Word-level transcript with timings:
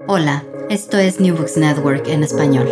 Hola, 0.00 0.42
esto 0.70 0.96
es 0.96 1.20
New 1.20 1.36
Books 1.36 1.58
Network 1.58 2.08
en 2.08 2.22
español. 2.22 2.66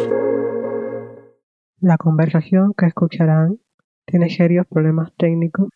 La 1.79 1.99
conversación 1.99 2.73
que 2.77 2.87
escucharán 2.87 3.61
tiene 4.07 4.31
serios 4.31 4.67
problemas 4.67 5.13
técnicos. 5.17 5.69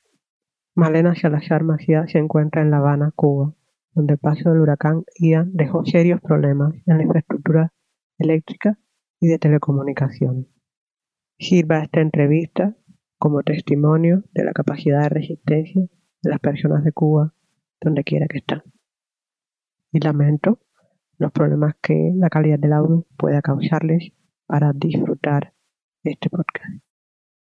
Malena 0.74 1.14
Salazar 1.14 1.62
Macías 1.62 2.10
se 2.10 2.18
encuentra 2.18 2.62
en 2.62 2.70
La 2.70 2.78
Habana, 2.78 3.12
Cuba, 3.14 3.54
donde 3.92 4.14
el 4.14 4.18
paso 4.18 4.50
del 4.50 4.60
huracán 4.60 5.04
Ian 5.18 5.50
dejó 5.52 5.84
serios 5.84 6.20
problemas 6.20 6.74
en 6.86 6.96
la 6.96 7.04
infraestructura 7.04 7.72
eléctrica 8.18 8.78
y 9.20 9.28
de 9.28 9.38
telecomunicaciones. 9.38 10.46
Sirva 11.38 11.84
esta 11.84 12.00
entrevista 12.00 12.74
como 13.18 13.42
testimonio 13.42 14.24
de 14.32 14.44
la 14.44 14.52
capacidad 14.52 15.02
de 15.02 15.08
resistencia 15.10 15.82
de 16.22 16.30
las 16.30 16.40
personas 16.40 16.84
de 16.84 16.92
Cuba, 16.92 17.34
donde 17.80 18.02
quiera 18.02 18.26
que 18.28 18.38
están. 18.38 18.62
Y 19.92 20.00
lamento 20.00 20.58
los 21.18 21.32
problemas 21.32 21.74
que 21.82 22.12
la 22.16 22.28
calidad 22.28 22.58
del 22.58 22.72
audio 22.72 23.06
pueda 23.16 23.42
causarles 23.42 24.12
para 24.46 24.72
disfrutar 24.72 25.52
este 26.02 26.28
podcast. 26.28 26.82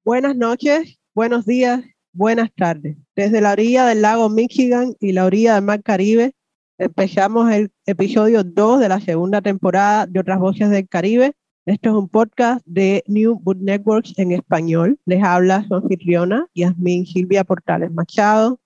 Buenas 0.04 0.36
noches, 0.36 0.98
buenos 1.14 1.46
días, 1.46 1.84
buenas 2.12 2.50
tardes. 2.54 2.96
Desde 3.14 3.40
la 3.40 3.52
orilla 3.52 3.86
del 3.86 4.02
lago 4.02 4.28
Michigan 4.28 4.94
y 5.00 5.12
la 5.12 5.24
orilla 5.26 5.54
del 5.54 5.64
mar 5.64 5.82
Caribe, 5.82 6.32
empezamos 6.78 7.50
el 7.52 7.70
episodio 7.86 8.42
2 8.44 8.80
de 8.80 8.88
la 8.88 9.00
segunda 9.00 9.42
temporada 9.42 10.06
de 10.06 10.20
Otras 10.20 10.38
Voces 10.38 10.70
del 10.70 10.88
Caribe. 10.88 11.34
Esto 11.66 11.90
es 11.90 11.94
un 11.96 12.08
podcast 12.08 12.64
de 12.64 13.04
New 13.06 13.38
Book 13.40 13.58
Networks 13.60 14.18
en 14.18 14.32
español. 14.32 14.98
Les 15.04 15.22
habla 15.22 15.64
su 15.68 15.74
anfitriona, 15.74 16.46
Yasmin 16.54 17.04
Silvia 17.04 17.44
Portales 17.44 17.92
Machado. 17.92 18.58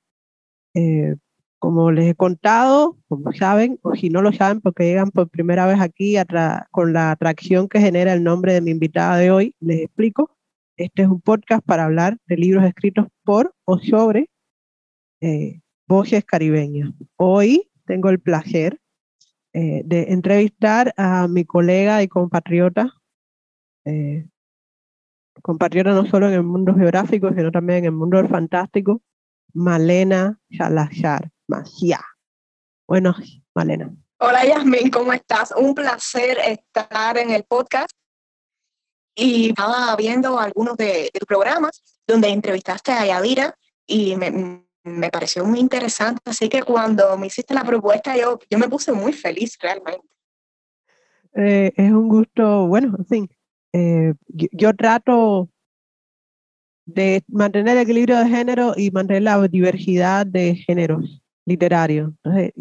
Eh, 0.75 1.17
como 1.63 1.93
les 1.93 2.09
he 2.09 2.15
contado, 2.17 2.99
como 3.07 3.33
saben, 3.33 3.79
o 3.83 3.95
si 3.95 4.11
no 4.11 4.21
lo 4.21 4.33
saben 4.33 4.61
porque 4.61 4.83
llegan 4.83 5.13
por 5.13 5.29
primera 5.29 5.65
vez 5.65 5.81
aquí 5.81 6.17
con 6.73 6.93
la 6.93 7.13
atracción 7.13 7.69
que 7.69 7.79
genera 7.79 8.13
el 8.13 8.25
nombre 8.25 8.53
de 8.53 8.61
mi 8.61 8.73
invitada 8.73 9.17
de 9.17 9.31
hoy, 9.31 9.55
les 9.61 9.83
explico. 9.83 10.37
Este 10.77 11.03
es 11.03 11.09
un 11.09 11.21
podcast 11.21 11.65
para 11.65 11.85
hablar 11.85 12.19
de 12.27 12.37
libros 12.37 12.65
escritos 12.65 13.07
por 13.23 13.55
o 13.65 13.79
sobre 13.79 14.29
eh, 15.21 15.61
voces 15.87 16.25
caribeñas. 16.25 16.91
Hoy 17.15 17.71
tengo 17.87 18.09
el 18.09 18.19
placer 18.19 18.81
eh, 19.53 19.83
de 19.85 20.07
entrevistar 20.09 20.93
a 20.97 21.29
mi 21.29 21.45
colega 21.45 22.03
y 22.03 22.09
compatriota, 22.09 22.93
eh, 23.85 24.27
compatriota 25.43 25.93
no 25.93 26.07
solo 26.07 26.27
en 26.27 26.35
el 26.35 26.43
mundo 26.43 26.75
geográfico, 26.75 27.33
sino 27.33 27.53
también 27.53 27.79
en 27.79 27.85
el 27.85 27.93
mundo 27.93 28.17
del 28.17 28.27
fantástico, 28.27 29.01
Malena 29.55 30.41
Salazar. 30.51 31.31
Magia. 31.53 32.01
Bueno, 32.89 33.15
Malena. 33.55 33.95
Hola 34.19 34.45
Yasmin, 34.47 34.91
¿cómo 34.91 35.13
estás? 35.13 35.53
Un 35.55 35.75
placer 35.75 36.39
estar 36.39 37.19
en 37.19 37.31
el 37.31 37.45
podcast. 37.45 37.91
Y 39.15 39.51
estaba 39.51 39.95
viendo 39.97 40.39
algunos 40.39 40.79
de, 40.79 41.11
tus 41.13 41.27
programas 41.27 41.83
donde 42.07 42.29
entrevistaste 42.29 42.93
a 42.93 43.05
Yadira 43.05 43.55
y 43.87 44.17
me, 44.17 44.65
me, 44.85 45.11
pareció 45.11 45.45
muy 45.45 45.61
interesante. 45.61 46.23
Así 46.25 46.49
que 46.49 46.63
cuando 46.63 47.19
me 47.19 47.27
hiciste 47.27 47.53
la 47.53 47.65
propuesta, 47.65 48.17
yo, 48.17 48.39
yo 48.49 48.59
me 48.59 48.71
puse 48.71 48.93
muy 48.93 49.13
feliz 49.13 49.59
realmente. 49.61 50.09
Eh, 51.35 51.73
es 51.77 51.93
un 51.93 52.09
gusto, 52.09 52.67
bueno, 52.67 52.95
en 52.99 53.07
fin, 53.07 53.31
eh, 53.75 54.15
yo, 54.29 54.75
trato 54.75 55.51
de 56.87 57.23
mantener 57.29 57.77
el 57.77 57.83
equilibrio 57.83 58.19
de 58.19 58.29
género 58.29 58.73
y 58.75 58.91
mantener 58.91 59.25
la 59.25 59.47
diversidad 59.49 60.27
de 60.27 60.57
géneros 60.57 61.22
literario. 61.45 62.15
Entonces, 62.23 62.53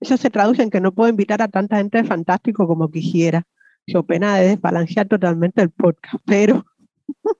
eso 0.00 0.16
se 0.16 0.30
traduce 0.30 0.62
en 0.62 0.70
que 0.70 0.80
no 0.80 0.92
puedo 0.92 1.10
invitar 1.10 1.42
a 1.42 1.48
tanta 1.48 1.78
gente 1.78 1.98
de 1.98 2.04
fantástico 2.04 2.66
como 2.66 2.90
quisiera. 2.90 3.46
Yo 3.86 4.04
pena 4.04 4.36
de 4.36 4.48
desbalancear 4.48 5.08
totalmente 5.08 5.62
el 5.62 5.70
podcast, 5.70 6.22
pero 6.24 6.64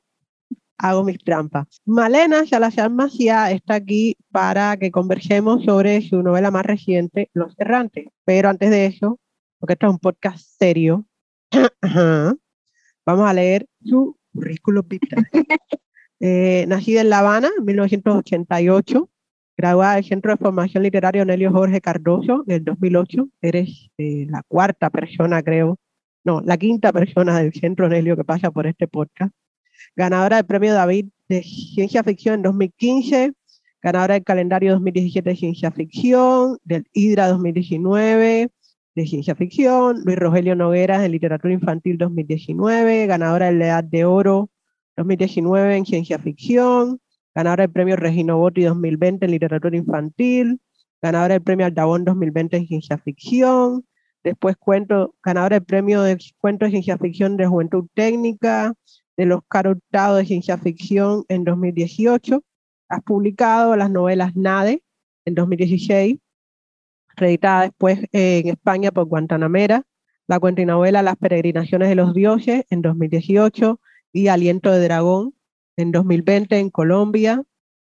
hago 0.78 1.04
mis 1.04 1.18
trampas. 1.18 1.80
Malena 1.84 2.46
Salazar 2.46 2.90
Macía 2.90 3.50
está 3.50 3.74
aquí 3.74 4.16
para 4.32 4.76
que 4.76 4.90
conversemos 4.90 5.64
sobre 5.64 6.00
su 6.02 6.22
novela 6.22 6.50
más 6.50 6.64
reciente, 6.64 7.30
Los 7.34 7.54
Errantes. 7.58 8.06
Pero 8.24 8.48
antes 8.48 8.70
de 8.70 8.86
eso, 8.86 9.20
porque 9.58 9.74
esto 9.74 9.86
es 9.86 9.92
un 9.92 9.98
podcast 9.98 10.44
serio, 10.58 11.04
vamos 13.06 13.28
a 13.28 13.34
leer 13.34 13.68
su 13.84 14.16
currículum 14.32 14.86
vitae. 14.86 15.24
Eh, 16.20 16.64
nacida 16.66 17.02
en 17.02 17.10
La 17.10 17.20
Habana 17.20 17.48
en 17.56 17.64
1988, 17.64 19.08
graduada 19.58 19.96
del 19.96 20.04
Centro 20.04 20.30
de 20.30 20.38
Formación 20.38 20.84
Literaria 20.84 21.22
Onelio 21.22 21.50
Jorge 21.50 21.80
Cardoso 21.80 22.44
en 22.46 22.54
el 22.54 22.64
2008. 22.64 23.28
Eres 23.42 23.90
eh, 23.98 24.24
la 24.30 24.44
cuarta 24.46 24.88
persona, 24.88 25.42
creo, 25.42 25.76
no, 26.22 26.40
la 26.42 26.56
quinta 26.56 26.92
persona 26.92 27.40
del 27.40 27.52
Centro 27.52 27.86
Onelio 27.86 28.16
que 28.16 28.22
pasa 28.22 28.52
por 28.52 28.68
este 28.68 28.86
podcast. 28.86 29.34
Ganadora 29.96 30.36
del 30.36 30.46
Premio 30.46 30.72
David 30.72 31.08
de 31.28 31.42
Ciencia 31.42 32.04
Ficción 32.04 32.36
en 32.36 32.42
2015, 32.42 33.32
ganadora 33.82 34.14
del 34.14 34.22
calendario 34.22 34.72
2017 34.72 35.28
de 35.28 35.36
Ciencia 35.36 35.72
Ficción, 35.72 36.58
del 36.62 36.86
HIDRA 36.92 37.26
2019 37.26 38.50
de 38.94 39.06
Ciencia 39.06 39.34
Ficción, 39.34 40.02
Luis 40.04 40.18
Rogelio 40.18 40.54
Nogueras 40.54 41.02
de 41.02 41.08
Literatura 41.08 41.52
Infantil 41.52 41.98
2019, 41.98 43.06
ganadora 43.06 43.46
del 43.46 43.60
Edad 43.60 43.82
de 43.82 44.04
Oro 44.04 44.50
2019 44.96 45.76
en 45.76 45.86
Ciencia 45.86 46.18
Ficción, 46.20 47.00
ganadora 47.38 47.62
del 47.62 47.70
premio 47.70 47.94
Regino 47.94 48.36
Botti 48.36 48.64
2020 48.64 49.24
en 49.24 49.30
literatura 49.30 49.76
infantil, 49.76 50.60
ganadora 51.00 51.34
del 51.34 51.42
premio 51.42 51.66
Aldabón 51.66 52.04
2020 52.04 52.56
en 52.56 52.66
ciencia 52.66 52.98
ficción, 52.98 53.86
después 54.24 54.56
cuento, 54.56 55.14
ganadora 55.22 55.54
del 55.54 55.64
premio 55.64 56.02
de 56.02 56.18
cuento 56.38 56.64
de 56.64 56.72
ciencia 56.72 56.98
ficción 56.98 57.36
de 57.36 57.46
juventud 57.46 57.86
técnica, 57.94 58.74
del 59.16 59.30
Oscar 59.30 59.68
Hurtado 59.68 60.16
de 60.16 60.26
ciencia 60.26 60.58
ficción 60.58 61.24
en 61.28 61.44
2018. 61.44 62.42
Has 62.88 63.02
publicado 63.04 63.76
las 63.76 63.92
novelas 63.92 64.34
Nade 64.34 64.82
en 65.24 65.36
2016, 65.36 66.18
reeditada 67.14 67.62
después 67.62 68.00
en 68.10 68.48
España 68.48 68.90
por 68.90 69.04
Guantanamera, 69.04 69.84
la 70.26 70.40
cuenta 70.40 70.62
y 70.62 70.66
novela 70.66 71.02
Las 71.02 71.16
peregrinaciones 71.16 71.88
de 71.88 71.94
los 71.94 72.14
dioses 72.14 72.64
en 72.68 72.82
2018 72.82 73.80
y 74.12 74.26
Aliento 74.26 74.72
de 74.72 74.82
Dragón 74.82 75.37
en 75.78 75.92
2020 75.92 76.58
en 76.58 76.70
Colombia. 76.70 77.42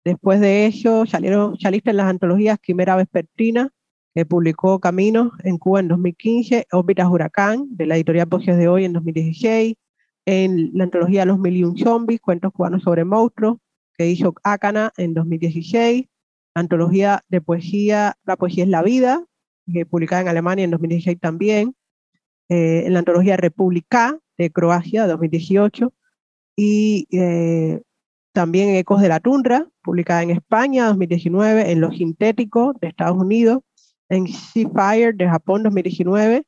Después 0.06 0.39
de 0.39 0.68
ello 0.68 1.06
salieron, 1.07 1.59
saliste 1.59 1.89
en 1.89 1.97
las 1.97 2.06
antologías 2.06 2.59
Quimera 2.59 2.95
Vespertina, 2.95 3.71
que 4.13 4.25
publicó 4.25 4.80
Caminos 4.80 5.31
en 5.44 5.57
Cuba 5.57 5.80
en 5.80 5.88
2015, 5.88 6.68
Órbitas 6.71 7.07
Huracán, 7.09 7.65
de 7.71 7.88
la 7.88 7.95
editorial 7.95 8.27
Voces 8.27 8.57
de 8.57 8.68
Hoy 8.68 8.86
en 8.86 8.94
2016, 8.94 9.75
en 10.25 10.69
la 10.74 10.83
antología 10.83 11.25
Los 11.25 11.39
Mil 11.39 11.57
y 11.57 11.63
Un 11.63 11.77
Zombies, 11.77 12.21
Cuentos 12.21 12.53
Cubanos 12.53 12.83
sobre 12.83 13.03
Monstruos, 13.06 13.57
que 13.97 14.07
hizo 14.07 14.36
Acana 14.44 14.94
en 14.95 15.15
2016, 15.15 16.06
antología 16.53 17.24
de 17.27 17.41
poesía 17.41 18.18
La 18.24 18.38
Poesía 18.38 18.65
es 18.65 18.69
la 18.69 18.83
Vida, 18.83 19.25
que 19.74 19.88
publicada 19.88 20.21
en 20.21 20.27
Alemania 20.27 20.65
en 20.65 20.71
2016 20.71 21.19
también, 21.19 21.75
eh, 22.50 22.83
en 22.86 22.94
la 22.94 23.00
antología 23.00 23.36
República 23.36 24.19
de 24.38 24.51
Croacia 24.51 25.07
2018, 25.07 25.91
y 26.62 27.08
eh, 27.12 27.82
también 28.34 28.76
Ecos 28.76 29.02
de 29.02 29.08
la 29.08 29.22
Tundra, 29.22 29.66
publicada 29.82 30.24
en 30.24 30.32
España 30.32 30.88
2019, 30.88 31.72
en 31.72 31.80
Los 31.80 31.96
Sintéticos 31.96 32.76
de 32.82 32.90
Estados 32.90 33.18
Unidos, 33.18 33.60
en 34.10 34.28
Sea 34.28 34.68
Fire 34.76 35.16
de 35.16 35.30
Japón 35.30 35.64
2019, 35.64 36.44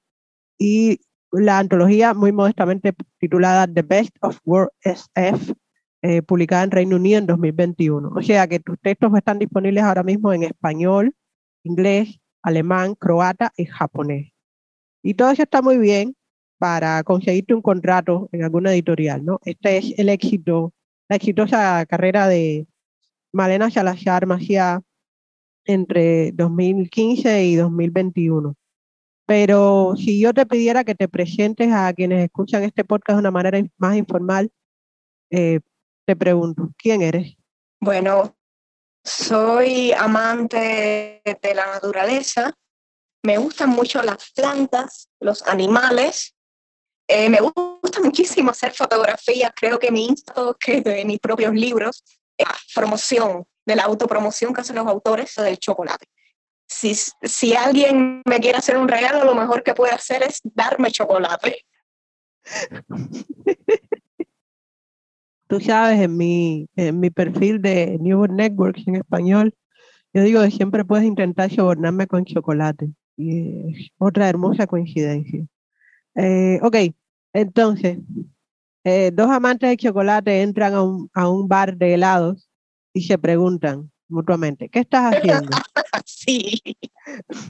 y 0.59 0.99
la 1.31 1.59
antología 1.59 2.13
muy 2.13 2.33
modestamente 2.33 2.93
titulada 3.19 3.73
The 3.73 3.83
Best 3.83 4.11
of 4.19 4.37
World 4.43 4.71
SF, 4.81 5.53
eh, 6.01 6.21
publicada 6.23 6.63
en 6.63 6.71
Reino 6.71 6.97
Unido 6.97 7.19
en 7.19 7.27
2021. 7.27 8.11
O 8.13 8.21
sea 8.21 8.47
que 8.47 8.59
tus 8.59 8.77
textos 8.81 9.13
están 9.15 9.39
disponibles 9.39 9.81
ahora 9.81 10.03
mismo 10.03 10.33
en 10.33 10.43
español, 10.43 11.15
inglés, 11.63 12.19
alemán, 12.41 12.95
croata 12.95 13.53
y 13.55 13.63
japonés. 13.63 14.33
Y 15.03 15.13
todo 15.13 15.31
eso 15.31 15.43
está 15.43 15.61
muy 15.61 15.77
bien 15.77 16.17
para 16.61 17.01
conseguirte 17.01 17.55
un 17.55 17.63
contrato 17.63 18.29
en 18.31 18.43
alguna 18.43 18.71
editorial, 18.71 19.25
¿no? 19.25 19.39
Este 19.45 19.77
es 19.77 19.97
el 19.97 20.09
éxito, 20.09 20.71
la 21.09 21.15
exitosa 21.15 21.83
carrera 21.87 22.27
de 22.27 22.67
Malena 23.33 23.71
Salazar 23.71 24.27
Macía 24.27 24.79
entre 25.65 26.31
2015 26.33 27.45
y 27.45 27.55
2021. 27.55 28.55
Pero 29.25 29.95
si 29.97 30.19
yo 30.19 30.35
te 30.35 30.45
pidiera 30.45 30.83
que 30.83 30.93
te 30.93 31.07
presentes 31.07 31.73
a 31.73 31.91
quienes 31.93 32.25
escuchan 32.25 32.61
este 32.61 32.85
podcast 32.85 33.15
de 33.15 33.21
una 33.21 33.31
manera 33.31 33.59
más 33.79 33.97
informal, 33.97 34.51
eh, 35.31 35.61
te 36.05 36.15
pregunto, 36.15 36.69
¿quién 36.77 37.01
eres? 37.01 37.37
Bueno, 37.79 38.35
soy 39.03 39.93
amante 39.93 41.23
de 41.25 41.55
la 41.55 41.65
naturaleza, 41.73 42.53
me 43.23 43.39
gustan 43.39 43.69
mucho 43.69 44.03
las 44.03 44.29
plantas, 44.35 45.09
los 45.19 45.41
animales, 45.47 46.35
eh, 47.11 47.29
me 47.29 47.39
gusta 47.39 48.01
muchísimo 48.01 48.51
hacer 48.51 48.73
fotografías, 48.73 49.51
creo 49.55 49.77
que 49.77 49.91
mi 49.91 50.05
Insta, 50.05 50.33
que 50.59 50.81
de 50.81 51.05
mis 51.05 51.19
propios 51.19 51.53
libros, 51.53 52.03
promoción, 52.73 53.45
de 53.65 53.75
la 53.75 53.83
autopromoción 53.83 54.53
que 54.53 54.61
hacen 54.61 54.75
los 54.75 54.87
autores 54.87 55.35
del 55.35 55.57
chocolate 55.59 56.07
si, 56.71 56.95
si 56.95 57.53
alguien 57.53 58.21
me 58.25 58.39
quiere 58.39 58.57
hacer 58.57 58.77
un 58.77 58.87
regalo, 58.87 59.25
lo 59.25 59.35
mejor 59.35 59.61
que 59.61 59.73
puede 59.73 59.91
hacer 59.93 60.23
es 60.23 60.39
darme 60.43 60.89
chocolate. 60.89 61.65
Tú 65.47 65.59
sabes, 65.59 65.99
en 65.99 66.15
mi, 66.15 66.69
en 66.77 66.99
mi 66.99 67.09
perfil 67.09 67.61
de 67.61 67.97
New 67.99 68.25
Networks 68.27 68.87
en 68.87 68.95
español, 68.95 69.53
yo 70.13 70.23
digo 70.23 70.41
que 70.41 70.51
siempre 70.51 70.85
puedes 70.85 71.05
intentar 71.05 71.51
sobornarme 71.51 72.07
con 72.07 72.23
chocolate. 72.23 72.89
Y 73.17 73.69
es 73.69 73.89
otra 73.97 74.29
hermosa 74.29 74.65
coincidencia. 74.65 75.45
Eh, 76.15 76.59
ok, 76.61 76.77
entonces, 77.33 77.99
eh, 78.83 79.11
dos 79.13 79.29
amantes 79.29 79.69
de 79.69 79.77
chocolate 79.77 80.41
entran 80.41 80.73
a 80.73 80.83
un, 80.83 81.09
a 81.13 81.29
un 81.29 81.47
bar 81.47 81.77
de 81.77 81.93
helados 81.93 82.49
y 82.93 83.03
se 83.03 83.17
preguntan 83.17 83.91
mutuamente, 84.09 84.69
¿qué 84.69 84.79
estás 84.79 85.13
haciendo? 85.13 85.49
sí. 86.05 86.61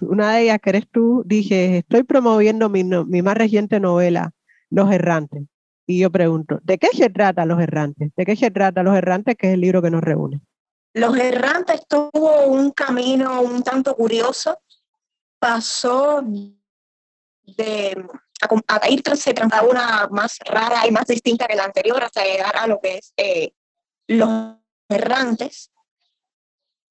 Una 0.01 0.33
de 0.33 0.43
ellas, 0.43 0.59
que 0.61 0.69
eres 0.69 0.87
tú, 0.89 1.23
dije, 1.25 1.79
estoy 1.79 2.03
promoviendo 2.03 2.69
mi, 2.69 2.83
mi 2.83 3.21
más 3.21 3.35
reciente 3.35 3.79
novela, 3.79 4.31
Los 4.69 4.91
Errantes. 4.91 5.43
Y 5.87 5.99
yo 5.99 6.11
pregunto, 6.11 6.59
¿de 6.63 6.77
qué 6.77 6.87
se 6.93 7.09
trata 7.09 7.45
Los 7.45 7.59
Errantes? 7.59 8.11
¿De 8.15 8.25
qué 8.25 8.35
se 8.35 8.51
trata 8.51 8.83
Los 8.83 8.95
Errantes, 8.95 9.35
que 9.35 9.47
es 9.47 9.53
el 9.55 9.61
libro 9.61 9.81
que 9.81 9.89
nos 9.89 10.01
reúne? 10.01 10.41
Los 10.93 11.17
Errantes 11.17 11.81
tuvo 11.87 12.45
un 12.45 12.71
camino 12.71 13.41
un 13.41 13.63
tanto 13.63 13.95
curioso. 13.95 14.59
Pasó 15.39 16.21
de 16.23 18.05
a, 18.41 18.79
a 18.81 18.89
ir 18.89 19.03
a 19.51 19.61
una 19.63 20.07
más 20.11 20.37
rara 20.45 20.87
y 20.87 20.91
más 20.91 21.05
distinta 21.05 21.47
que 21.47 21.55
la 21.55 21.65
anterior 21.65 22.03
hasta 22.03 22.23
llegar 22.23 22.55
a 22.57 22.67
lo 22.67 22.79
que 22.79 22.97
es 22.97 23.13
eh, 23.17 23.53
Los 24.07 24.55
Errantes, 24.89 25.71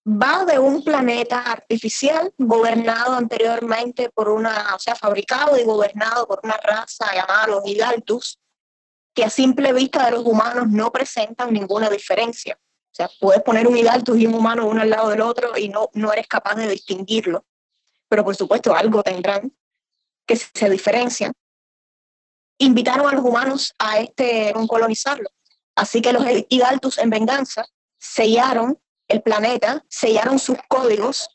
va 0.06 0.44
de 0.44 0.58
un 0.58 0.82
planeta 0.82 1.41
artificial 1.41 2.32
gobernado 2.38 3.14
anteriormente 3.14 4.11
por 4.11 4.29
una, 4.29 4.75
o 4.75 4.79
sea, 4.79 4.94
fabricado 4.94 5.58
y 5.58 5.64
gobernado 5.64 6.26
por 6.26 6.41
una 6.43 6.56
raza 6.56 7.14
llamada 7.14 7.47
los 7.49 7.67
Hidaltus, 7.67 8.38
que 9.14 9.25
a 9.25 9.31
simple 9.31 9.73
vista 9.73 10.06
de 10.06 10.12
los 10.12 10.25
humanos 10.25 10.69
no 10.69 10.91
presentan 10.91 11.52
ninguna 11.52 11.91
diferencia. 11.91 12.58
O 12.61 12.94
sea, 12.94 13.11
puedes 13.20 13.43
poner 13.43 13.67
un 13.67 13.76
Hidaltus 13.76 14.19
y 14.19 14.26
un 14.26 14.35
humano 14.35 14.67
uno 14.67 14.81
al 14.82 14.91
lado 14.91 15.11
del 15.11 15.20
otro 15.20 15.56
y 15.56 15.69
no, 15.69 15.91
no 15.93 16.12
eres 16.12 16.26
capaz 16.26 16.55
de 16.55 16.69
distinguirlo. 16.69 17.44
Pero 18.08 18.25
por 18.25 18.35
supuesto 18.35 18.75
algo 18.75 19.02
tendrán 19.02 19.52
que 20.26 20.37
se 20.37 20.70
diferencian. 20.70 21.32
Invitaron 22.62 23.09
a 23.09 23.12
los 23.12 23.25
humanos 23.25 23.75
a 23.79 23.99
este 23.99 24.51
a 24.51 24.67
colonizarlo. 24.67 25.31
Así 25.75 26.03
que 26.03 26.12
los 26.12 26.25
Hidaltus 26.49 26.99
en 26.99 27.11
venganza 27.11 27.65
sellaron 27.99 28.79
el 29.09 29.23
planeta, 29.23 29.85
sellaron 29.89 30.39
sus 30.39 30.59
códigos, 30.69 31.29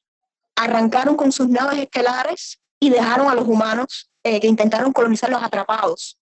arrancaron 0.56 1.16
con 1.18 1.32
sus 1.32 1.50
naves 1.50 1.80
estelares 1.80 2.60
y 2.80 2.90
dejaron 2.90 3.28
a 3.28 3.36
los 3.36 3.48
humanos 3.48 4.12
eh, 4.24 4.40
que 4.40 4.48
intentaron 4.48 4.94
colonizarlos 4.94 5.42
atrapados 5.42 6.20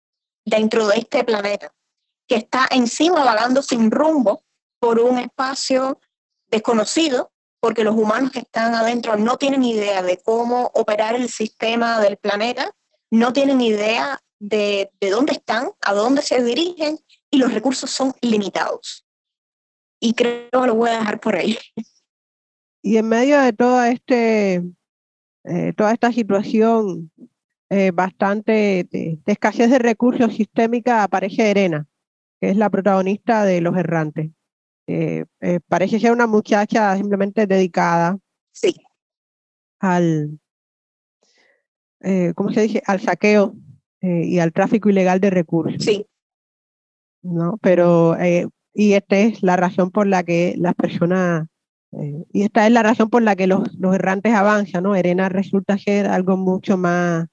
dentro 0.45 0.87
de 0.87 0.97
este 0.97 1.23
planeta, 1.23 1.73
que 2.27 2.35
está 2.35 2.67
encima 2.71 3.23
vagando 3.23 3.61
sin 3.61 3.91
rumbo 3.91 4.43
por 4.79 4.99
un 4.99 5.17
espacio 5.17 5.99
desconocido, 6.47 7.31
porque 7.61 7.83
los 7.83 7.95
humanos 7.95 8.31
que 8.31 8.39
están 8.39 8.75
adentro 8.75 9.15
no 9.17 9.37
tienen 9.37 9.63
idea 9.63 10.01
de 10.01 10.17
cómo 10.17 10.71
operar 10.73 11.15
el 11.15 11.29
sistema 11.29 11.99
del 11.99 12.17
planeta, 12.17 12.71
no 13.11 13.33
tienen 13.33 13.61
idea 13.61 14.21
de, 14.39 14.91
de 14.99 15.09
dónde 15.09 15.33
están, 15.33 15.71
a 15.81 15.93
dónde 15.93 16.21
se 16.21 16.43
dirigen 16.43 16.99
y 17.29 17.37
los 17.37 17.53
recursos 17.53 17.91
son 17.91 18.13
limitados 18.21 19.05
y 19.99 20.13
creo 20.13 20.49
que 20.49 20.67
lo 20.67 20.75
voy 20.75 20.89
a 20.89 20.99
dejar 20.99 21.19
por 21.19 21.35
ahí. 21.35 21.57
Y 22.81 22.97
en 22.97 23.09
medio 23.09 23.39
de 23.41 23.53
toda, 23.53 23.91
este, 23.91 24.63
eh, 25.43 25.73
toda 25.75 25.91
esta 25.91 26.11
situación 26.11 27.11
eh, 27.69 27.91
bastante 27.91 28.87
de, 28.89 29.19
escasez 29.25 29.69
de 29.69 29.79
recursos 29.79 30.33
sistémica 30.33 31.03
aparece 31.03 31.51
Erena, 31.51 31.87
que 32.39 32.51
es 32.51 32.57
la 32.57 32.69
protagonista 32.69 33.43
de 33.43 33.61
Los 33.61 33.75
Errantes. 33.77 34.31
Eh, 34.87 35.25
parece 35.67 35.99
ser 35.99 36.11
una 36.11 36.25
muchacha 36.25 36.95
simplemente 36.97 37.45
dedicada 37.45 38.17
sí. 38.51 38.75
al, 39.79 40.39
¿cómo 42.33 42.51
se 42.51 42.61
dice? 42.61 42.81
Al 42.87 42.99
saqueo 42.99 43.53
y 44.01 44.39
al 44.39 44.53
tráfico 44.53 44.89
ilegal 44.89 45.19
de 45.19 45.29
recursos. 45.29 45.83
Sí. 45.83 46.05
¿no? 47.21 47.57
Pero 47.61 48.15
y 48.73 48.93
esta 48.93 49.17
es 49.17 49.43
la 49.43 49.57
razón 49.57 49.91
por 49.91 50.07
la 50.07 50.23
que 50.23 50.55
las 50.57 50.75
personas, 50.75 51.47
eh, 51.91 52.23
y 52.31 52.43
esta 52.43 52.65
es 52.65 52.71
la 52.71 52.83
razón 52.83 53.09
por 53.09 53.21
la 53.21 53.35
que 53.35 53.47
los, 53.47 53.73
los 53.75 53.95
errantes 53.95 54.33
avanzan, 54.33 54.83
¿no? 54.83 54.95
Erena 54.95 55.27
resulta 55.29 55.77
ser 55.77 56.07
algo 56.07 56.37
mucho 56.37 56.77
más, 56.77 57.27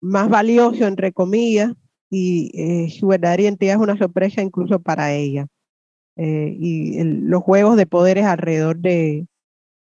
más 0.00 0.28
valioso, 0.28 0.86
entre 0.86 1.12
comillas, 1.12 1.72
y 2.10 2.52
eh, 2.54 2.90
su 2.90 3.08
verdadera 3.08 3.42
identidad 3.42 3.74
es 3.76 3.80
una 3.80 3.98
sorpresa 3.98 4.42
incluso 4.42 4.80
para 4.80 5.12
ella. 5.12 5.46
Eh, 6.16 6.56
y 6.58 7.02
los 7.02 7.42
juegos 7.42 7.76
de 7.76 7.86
poderes 7.86 8.26
alrededor 8.26 8.78
de, 8.78 9.26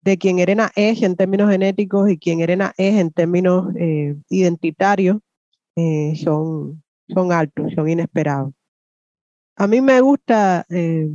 de 0.02 0.18
quien 0.18 0.38
Erena 0.38 0.70
es 0.76 1.02
en 1.02 1.16
términos 1.16 1.50
genéticos 1.50 2.10
y 2.10 2.18
quien 2.18 2.40
Erena 2.40 2.72
es 2.76 2.96
en 2.96 3.10
términos 3.10 3.74
identitarios 4.28 5.18
son, 6.16 6.82
son 7.08 7.32
altos, 7.32 7.72
son 7.74 7.88
inesperados. 7.88 8.52
A 9.56 9.66
mí 9.66 9.80
me 9.80 10.00
gusta 10.00 10.64
eh, 10.70 11.10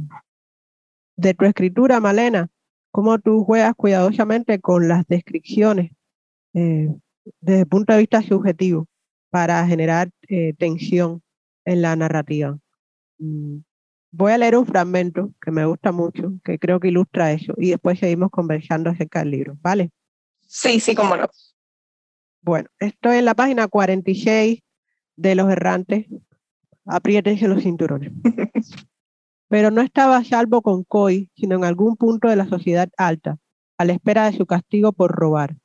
de 1.15 1.33
tu 1.33 1.45
escritura, 1.45 2.01
Malena, 2.01 2.49
cómo 2.91 3.17
tú 3.17 3.43
juegas 3.45 3.73
cuidadosamente 3.75 4.59
con 4.59 4.87
las 4.87 5.07
descripciones 5.07 5.91
eh, 6.53 6.89
desde 7.39 7.61
el 7.61 7.67
punto 7.67 7.93
de 7.93 7.99
vista 7.99 8.21
subjetivo 8.21 8.87
para 9.29 9.65
generar 9.65 10.09
eh, 10.27 10.53
tensión 10.57 11.23
en 11.65 11.81
la 11.81 11.95
narrativa. 11.95 12.57
Mm, 13.17 13.59
voy 14.11 14.31
a 14.33 14.37
leer 14.37 14.57
un 14.57 14.65
fragmento 14.65 15.31
que 15.41 15.51
me 15.51 15.65
gusta 15.65 15.91
mucho, 15.91 16.33
que 16.43 16.59
creo 16.59 16.79
que 16.79 16.89
ilustra 16.89 17.31
eso, 17.31 17.53
y 17.57 17.69
después 17.69 17.97
seguimos 17.99 18.29
conversando 18.29 18.89
acerca 18.89 19.19
del 19.19 19.31
libro, 19.31 19.57
¿vale? 19.61 19.89
Sí, 20.45 20.79
sí, 20.79 20.93
cómo 20.93 21.15
no. 21.15 21.27
Bueno, 22.43 22.67
estoy 22.79 23.19
en 23.19 23.25
la 23.25 23.35
página 23.35 23.69
46 23.69 24.59
de 25.15 25.35
Los 25.35 25.49
Errantes, 25.49 26.07
apriétense 26.85 27.47
los 27.47 27.63
cinturones. 27.63 28.11
Pero 29.47 29.71
no 29.71 29.81
estaba 29.81 30.17
a 30.17 30.25
salvo 30.25 30.61
con 30.61 30.83
Coy, 30.83 31.29
sino 31.37 31.55
en 31.55 31.63
algún 31.63 31.95
punto 31.95 32.27
de 32.27 32.35
la 32.35 32.45
sociedad 32.45 32.89
alta, 32.97 33.37
a 33.77 33.85
la 33.85 33.93
espera 33.93 34.29
de 34.29 34.35
su 34.35 34.45
castigo 34.45 34.91
por 34.91 35.11
robar. 35.11 35.55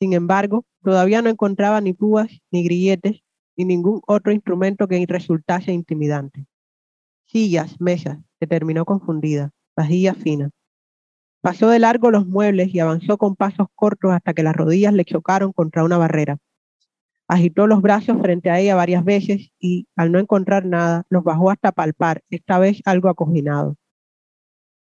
Sin 0.00 0.12
embargo, 0.12 0.64
todavía 0.82 1.22
no 1.22 1.28
encontraba 1.28 1.80
ni 1.80 1.92
púas, 1.92 2.40
ni 2.50 2.64
grilletes, 2.64 3.22
ni 3.56 3.64
ningún 3.64 4.00
otro 4.08 4.32
instrumento 4.32 4.88
que 4.88 5.04
resultase 5.06 5.70
intimidante. 5.70 6.44
Sillas, 7.26 7.80
mesas, 7.80 8.18
se 8.40 8.48
terminó 8.48 8.84
confundida, 8.84 9.52
vajillas 9.76 10.16
finas. 10.16 10.50
Pasó 11.40 11.70
de 11.70 11.78
largo 11.78 12.10
los 12.10 12.26
muebles 12.26 12.74
y 12.74 12.80
avanzó 12.80 13.16
con 13.16 13.34
pasos 13.34 13.68
cortos 13.74 14.12
hasta 14.12 14.34
que 14.34 14.42
las 14.42 14.54
rodillas 14.54 14.92
le 14.92 15.04
chocaron 15.04 15.52
contra 15.52 15.84
una 15.84 15.96
barrera. 15.96 16.38
Agitó 17.28 17.66
los 17.66 17.80
brazos 17.80 18.20
frente 18.20 18.50
a 18.50 18.58
ella 18.58 18.74
varias 18.74 19.04
veces 19.04 19.50
y, 19.58 19.86
al 19.96 20.12
no 20.12 20.18
encontrar 20.18 20.66
nada, 20.66 21.06
los 21.08 21.24
bajó 21.24 21.50
hasta 21.50 21.72
palpar, 21.72 22.22
esta 22.28 22.58
vez 22.58 22.82
algo 22.84 23.08
acoginado. 23.08 23.76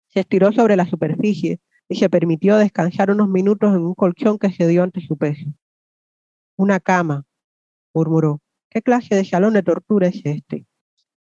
Se 0.08 0.20
estiró 0.20 0.50
sobre 0.50 0.76
la 0.76 0.87
superficie 0.87 1.61
y 1.88 1.96
se 1.96 2.11
permitió 2.11 2.56
descansar 2.56 3.11
unos 3.11 3.28
minutos 3.28 3.75
en 3.75 3.82
un 3.82 3.94
colchón 3.94 4.38
que 4.38 4.50
se 4.50 4.66
dio 4.66 4.82
ante 4.82 5.00
su 5.00 5.16
peso. 5.16 5.46
Una 6.56 6.80
cama, 6.80 7.25
murmuró. 7.94 8.40
¿Qué 8.70 8.82
clase 8.82 9.14
de 9.14 9.25
salón 9.25 9.52
de 9.52 9.62
tortura 9.62 10.08
es 10.08 10.22
este? 10.25 10.66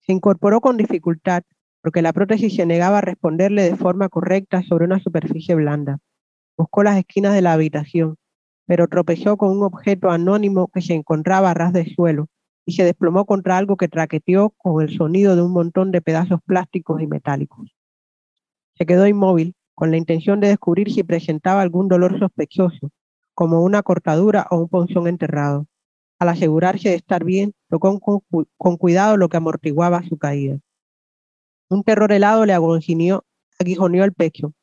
Se 0.00 0.12
incorporó 0.12 0.60
con 0.60 0.76
dificultad, 0.76 1.42
porque 1.82 2.02
la 2.02 2.12
prótesis 2.12 2.54
se 2.54 2.66
negaba 2.66 2.98
a 2.98 3.02
responderle 3.02 3.62
de 3.62 3.76
forma 3.76 4.08
correcta 4.08 4.62
sobre 4.62 4.84
una 4.84 5.00
superficie 5.00 5.54
blanda. 5.54 5.98
Buscó 6.56 6.82
las 6.82 6.98
esquinas 6.98 7.34
de 7.34 7.42
la 7.42 7.52
habitación, 7.52 8.16
pero 8.66 8.88
tropezó 8.88 9.36
con 9.36 9.50
un 9.50 9.62
objeto 9.62 10.10
anónimo 10.10 10.68
que 10.68 10.82
se 10.82 10.94
encontraba 10.94 11.50
a 11.50 11.54
ras 11.54 11.72
del 11.72 11.94
suelo 11.94 12.26
y 12.66 12.72
se 12.72 12.84
desplomó 12.84 13.24
contra 13.24 13.56
algo 13.56 13.76
que 13.76 13.88
traqueteó 13.88 14.50
con 14.50 14.82
el 14.82 14.94
sonido 14.94 15.36
de 15.36 15.42
un 15.42 15.52
montón 15.52 15.90
de 15.90 16.02
pedazos 16.02 16.40
plásticos 16.44 17.00
y 17.00 17.06
metálicos. 17.06 17.74
Se 18.74 18.84
quedó 18.84 19.06
inmóvil, 19.06 19.54
con 19.74 19.90
la 19.90 19.96
intención 19.96 20.40
de 20.40 20.48
descubrir 20.48 20.92
si 20.92 21.02
presentaba 21.02 21.62
algún 21.62 21.88
dolor 21.88 22.18
sospechoso, 22.18 22.90
como 23.32 23.62
una 23.62 23.82
cortadura 23.82 24.46
o 24.50 24.58
un 24.58 24.68
ponzón 24.68 25.06
enterrado. 25.06 25.66
Al 26.18 26.28
asegurarse 26.28 26.88
de 26.88 26.96
estar 26.96 27.24
bien, 27.24 27.54
tocó 27.70 27.98
con, 28.00 28.20
con 28.56 28.76
cuidado 28.76 29.16
lo 29.16 29.28
que 29.28 29.36
amortiguaba 29.36 30.02
su 30.02 30.18
caída. 30.18 30.58
Un 31.70 31.82
terror 31.84 32.10
helado 32.12 32.46
le 32.46 32.54
aguijoneó 32.54 34.04
el 34.04 34.12
pecho. 34.14 34.54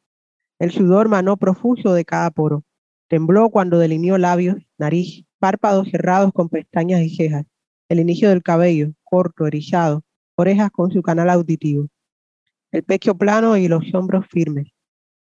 El 0.57 0.71
sudor 0.71 1.07
manó 1.07 1.37
profuso 1.37 1.93
de 1.93 2.03
cada 2.03 2.31
poro. 2.31 2.63
Tembló 3.07 3.51
cuando 3.51 3.77
delineó 3.77 4.17
labios, 4.17 4.57
nariz, 4.79 5.23
párpados 5.37 5.89
cerrados 5.91 6.31
con 6.33 6.49
pestañas 6.49 7.01
y 7.01 7.15
cejas, 7.15 7.45
el 7.89 7.99
inicio 7.99 8.29
del 8.29 8.41
cabello, 8.41 8.93
corto, 9.03 9.45
erizado, 9.45 10.01
orejas 10.35 10.71
con 10.71 10.91
su 10.91 11.03
canal 11.03 11.29
auditivo, 11.29 11.87
el 12.71 12.83
pecho 12.83 13.15
plano 13.15 13.55
y 13.55 13.67
los 13.67 13.93
hombros 13.93 14.25
firmes. 14.27 14.67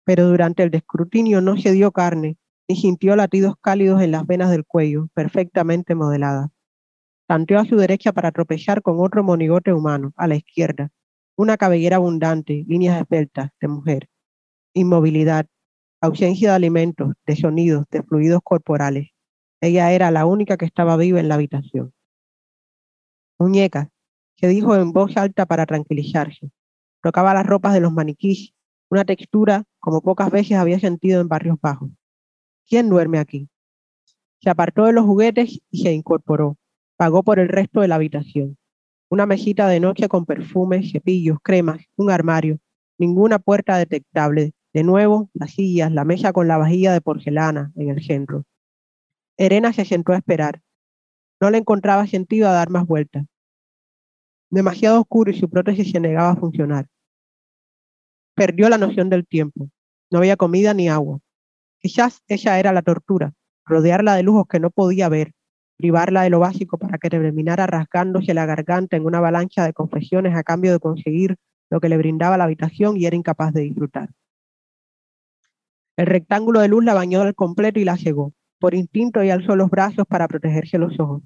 Pero 0.05 0.27
durante 0.27 0.63
el 0.63 0.71
descrutinio 0.71 1.43
no 1.43 1.59
se 1.59 1.73
dio 1.73 1.93
carne, 1.93 2.39
ni 2.67 2.77
sintió 2.77 3.15
latidos 3.15 3.57
cálidos 3.61 4.01
en 4.01 4.13
las 4.13 4.27
venas 4.27 4.51
del 4.51 4.65
cuello, 4.65 5.09
perfectamente 5.13 5.95
modeladas. 5.95 6.49
Tanteó 7.27 7.59
a 7.59 7.67
su 7.67 7.77
derecha 7.77 8.15
para 8.15 8.33
tropezar 8.33 8.81
con 8.81 8.99
otro 9.01 9.23
monigote 9.23 9.75
humano, 9.75 10.15
a 10.17 10.27
la 10.27 10.37
izquierda, 10.37 10.91
una 11.39 11.57
cabellera 11.57 11.97
abundante, 11.97 12.65
líneas 12.67 13.01
esbeltas, 13.01 13.53
de 13.61 13.69
mujer. 13.69 14.09
Inmovilidad, 14.75 15.47
ausencia 16.01 16.51
de 16.51 16.57
alimentos, 16.57 17.15
de 17.25 17.37
sonidos, 17.37 17.85
de 17.93 18.03
fluidos 18.03 18.41
corporales. 18.43 19.11
Ella 19.61 19.93
era 19.93 20.11
la 20.11 20.27
única 20.27 20.57
que 20.57 20.65
estaba 20.65 20.97
viva 20.97 21.21
en 21.21 21.29
la 21.29 21.37
habitación. 21.37 21.95
Muñeca, 23.39 23.89
que 24.37 24.49
dijo 24.49 24.75
en 24.75 24.91
voz 24.91 25.17
alta 25.17 25.47
para 25.47 25.65
tranquilizarse. 25.65 26.51
Tocaba 27.05 27.35
las 27.35 27.47
ropas 27.47 27.73
de 27.73 27.81
los 27.81 27.93
maniquís, 27.93 28.53
una 28.91 29.05
textura 29.05 29.63
como 29.79 30.03
pocas 30.03 30.33
veces 30.33 30.59
había 30.59 30.81
sentido 30.81 31.21
en 31.21 31.29
barrios 31.29 31.61
bajos. 31.61 31.91
¿Quién 32.69 32.89
duerme 32.89 33.21
aquí? 33.21 33.49
Se 34.41 34.51
apartó 34.51 34.87
de 34.87 34.93
los 34.93 35.05
juguetes 35.05 35.61
y 35.71 35.83
se 35.85 35.93
incorporó. 35.93 36.57
Pagó 36.97 37.23
por 37.23 37.39
el 37.39 37.49
resto 37.49 37.81
de 37.81 37.87
la 37.87 37.95
habitación. 37.95 38.59
Una 39.11 39.25
mesita 39.25 39.69
de 39.69 39.81
noche 39.81 40.07
con 40.09 40.27
perfumes, 40.27 40.93
cepillos, 40.93 41.39
cremas, 41.43 41.83
un 41.97 42.11
armario, 42.11 42.59
ninguna 42.99 43.39
puerta 43.39 43.79
detectable, 43.79 44.53
de 44.75 44.83
nuevo, 44.83 45.31
las 45.33 45.53
sillas, 45.53 45.91
la 45.91 46.05
mesa 46.05 46.33
con 46.35 46.47
la 46.47 46.59
vajilla 46.59 46.93
de 46.93 47.01
porcelana 47.01 47.73
en 47.77 47.89
el 47.89 48.05
centro. 48.05 48.45
Erena 49.39 49.73
se 49.73 49.87
sentó 49.87 50.13
a 50.13 50.19
esperar. 50.19 50.61
No 51.41 51.51
le 51.51 51.59
encontraba 51.59 52.07
sentido 52.07 52.49
a 52.49 52.53
dar 52.53 52.69
más 52.69 52.87
vueltas. 52.87 53.25
Demasiado 54.51 55.01
oscuro 55.01 55.31
y 55.31 55.39
su 55.39 55.49
prótesis 55.49 55.91
se 55.91 56.01
negaba 56.01 56.31
a 56.31 56.37
funcionar. 56.37 56.87
Perdió 58.35 58.69
la 58.69 58.79
noción 58.79 59.09
del 59.09 59.27
tiempo. 59.27 59.71
No 60.11 60.19
había 60.19 60.37
comida 60.37 60.75
ni 60.75 60.89
agua. 60.89 61.21
Quizás 61.81 62.23
ella 62.29 62.59
era 62.59 62.73
la 62.73 62.83
tortura, 62.83 63.33
rodearla 63.65 64.17
de 64.17 64.23
lujos 64.23 64.47
que 64.49 64.61
no 64.61 64.71
podía 64.71 65.09
ver, 65.09 65.33
privarla 65.79 66.23
de 66.23 66.31
lo 66.31 66.41
básico 66.41 66.77
para 66.77 66.99
que 66.99 67.09
terminara 67.09 67.67
rasgándose 67.67 68.35
la 68.35 68.45
garganta 68.45 68.97
en 68.97 69.07
una 69.07 69.19
avalancha 69.19 69.65
de 69.65 69.73
confesiones 69.73 70.37
a 70.37 70.43
cambio 70.43 70.73
de 70.73 70.81
conseguir 70.81 71.37
lo 71.71 71.81
que 71.81 71.89
le 71.89 71.97
brindaba 71.97 72.37
la 72.37 72.45
habitación 72.45 72.97
y 72.97 73.07
era 73.07 73.17
incapaz 73.17 73.55
de 73.55 73.63
disfrutar. 73.63 74.11
El 75.97 76.07
rectángulo 76.07 76.61
de 76.61 76.69
luz 76.69 76.85
la 76.85 76.95
bañó 76.95 77.23
al 77.23 77.35
completo 77.35 77.81
y 77.81 77.85
la 77.85 77.97
cegó. 77.97 78.33
Por 78.61 78.75
instinto 78.75 79.23
y 79.23 79.31
alzó 79.31 79.55
los 79.55 79.71
brazos 79.71 80.05
para 80.09 80.27
protegerse 80.27 80.79
los 80.79 80.99
ojos. 80.99 81.23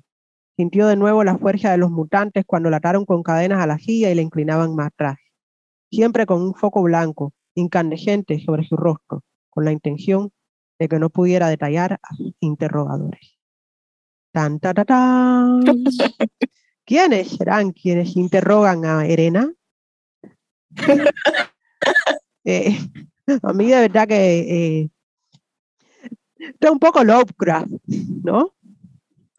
Sintió 0.56 0.86
de 0.86 0.96
nuevo 0.96 1.24
la 1.24 1.38
fuerza 1.38 1.70
de 1.70 1.78
los 1.78 1.90
mutantes 1.90 2.44
cuando 2.46 2.68
la 2.68 2.76
ataron 2.76 3.06
con 3.06 3.22
cadenas 3.22 3.60
a 3.60 3.66
la 3.66 3.78
silla 3.78 4.10
y 4.10 4.14
la 4.14 4.20
inclinaban 4.20 4.74
más 4.74 4.88
atrás. 4.88 5.16
Siempre 5.90 6.26
con 6.26 6.42
un 6.42 6.54
foco 6.54 6.82
blanco, 6.82 7.32
incandescente 7.54 8.38
sobre 8.44 8.64
su 8.64 8.76
rostro, 8.76 9.22
con 9.48 9.64
la 9.64 9.72
intención 9.72 10.30
de 10.78 10.88
que 10.88 10.98
no 10.98 11.08
pudiera 11.08 11.48
detallar 11.48 11.98
a 12.02 12.14
sus 12.16 12.34
interrogadores. 12.40 13.41
Tan, 14.32 14.58
ta, 14.60 14.72
ta, 14.72 14.86
¿Quiénes 16.86 17.28
serán 17.28 17.72
quienes 17.72 18.16
interrogan 18.16 18.84
a 18.84 19.06
Erena? 19.06 19.52
eh, 22.44 22.78
a 23.42 23.52
mí 23.52 23.66
de 23.66 23.80
verdad 23.80 24.08
que 24.08 24.38
eh, 24.38 24.90
es 26.38 26.70
un 26.70 26.78
poco 26.78 27.04
Lovecraft, 27.04 27.72
¿no? 28.24 28.54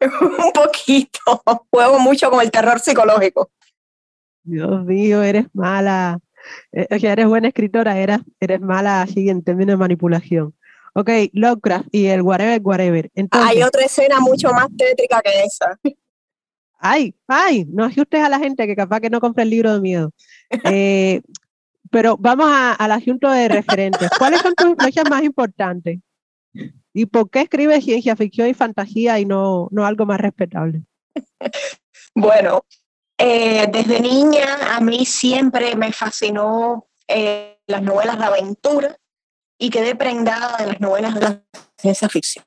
un 0.00 0.52
poquito. 0.52 1.42
Juego 1.70 1.98
mucho 1.98 2.30
con 2.30 2.40
el 2.40 2.50
terror 2.50 2.78
psicológico. 2.78 3.50
Dios 4.44 4.84
mío, 4.84 5.22
eres 5.22 5.46
mala. 5.54 6.20
Eh, 6.72 6.86
o 6.90 6.98
sea, 6.98 7.12
eres 7.12 7.26
buena 7.26 7.48
escritora, 7.48 7.98
eres, 7.98 8.20
eres 8.38 8.60
mala 8.60 9.02
así 9.02 9.28
en 9.28 9.42
términos 9.42 9.74
de 9.74 9.78
manipulación. 9.78 10.54
Ok, 10.96 11.10
Lovecraft 11.32 11.88
y 11.90 12.06
el 12.06 12.22
whatever, 12.22 12.60
whatever. 12.62 13.10
Hay 13.30 13.62
otra 13.62 13.84
escena 13.84 14.20
mucho 14.20 14.52
más 14.52 14.68
tétrica 14.76 15.20
que 15.22 15.42
esa. 15.44 15.76
Ay, 16.78 17.14
ay, 17.26 17.66
no 17.68 17.84
asustes 17.84 18.22
a 18.22 18.28
la 18.28 18.38
gente 18.38 18.66
que 18.66 18.76
capaz 18.76 19.00
que 19.00 19.10
no 19.10 19.20
compre 19.20 19.42
el 19.42 19.50
libro 19.50 19.74
de 19.74 19.80
miedo. 19.80 20.12
Eh, 20.72 21.20
pero 21.90 22.16
vamos 22.16 22.46
al 22.50 22.92
asunto 22.92 23.30
de 23.30 23.48
referentes. 23.48 24.08
¿Cuáles 24.18 24.40
son 24.40 24.54
tus 24.54 24.68
influencias 24.68 25.08
más 25.08 25.22
importantes? 25.22 26.00
¿Y 26.92 27.06
por 27.06 27.28
qué 27.30 27.42
escribes 27.42 27.84
ciencia 27.84 28.16
ficción 28.16 28.48
y 28.48 28.54
fantasía 28.54 29.18
y 29.18 29.24
no, 29.24 29.68
no 29.70 29.84
algo 29.84 30.06
más 30.06 30.20
respetable? 30.20 30.82
Bueno, 32.16 32.64
eh, 33.18 33.66
desde 33.72 33.98
niña 33.98 34.76
a 34.76 34.80
mí 34.80 35.04
siempre 35.04 35.74
me 35.74 35.92
fascinó 35.92 36.86
eh, 37.08 37.58
las 37.66 37.82
novelas 37.82 38.18
de 38.20 38.24
aventura 38.24 38.96
y 39.58 39.70
quedé 39.70 39.94
prendada 39.94 40.56
de 40.56 40.66
las 40.66 40.80
novelas 40.80 41.14
de 41.14 41.20
la 41.20 41.44
ciencia 41.78 42.08
ficción. 42.08 42.44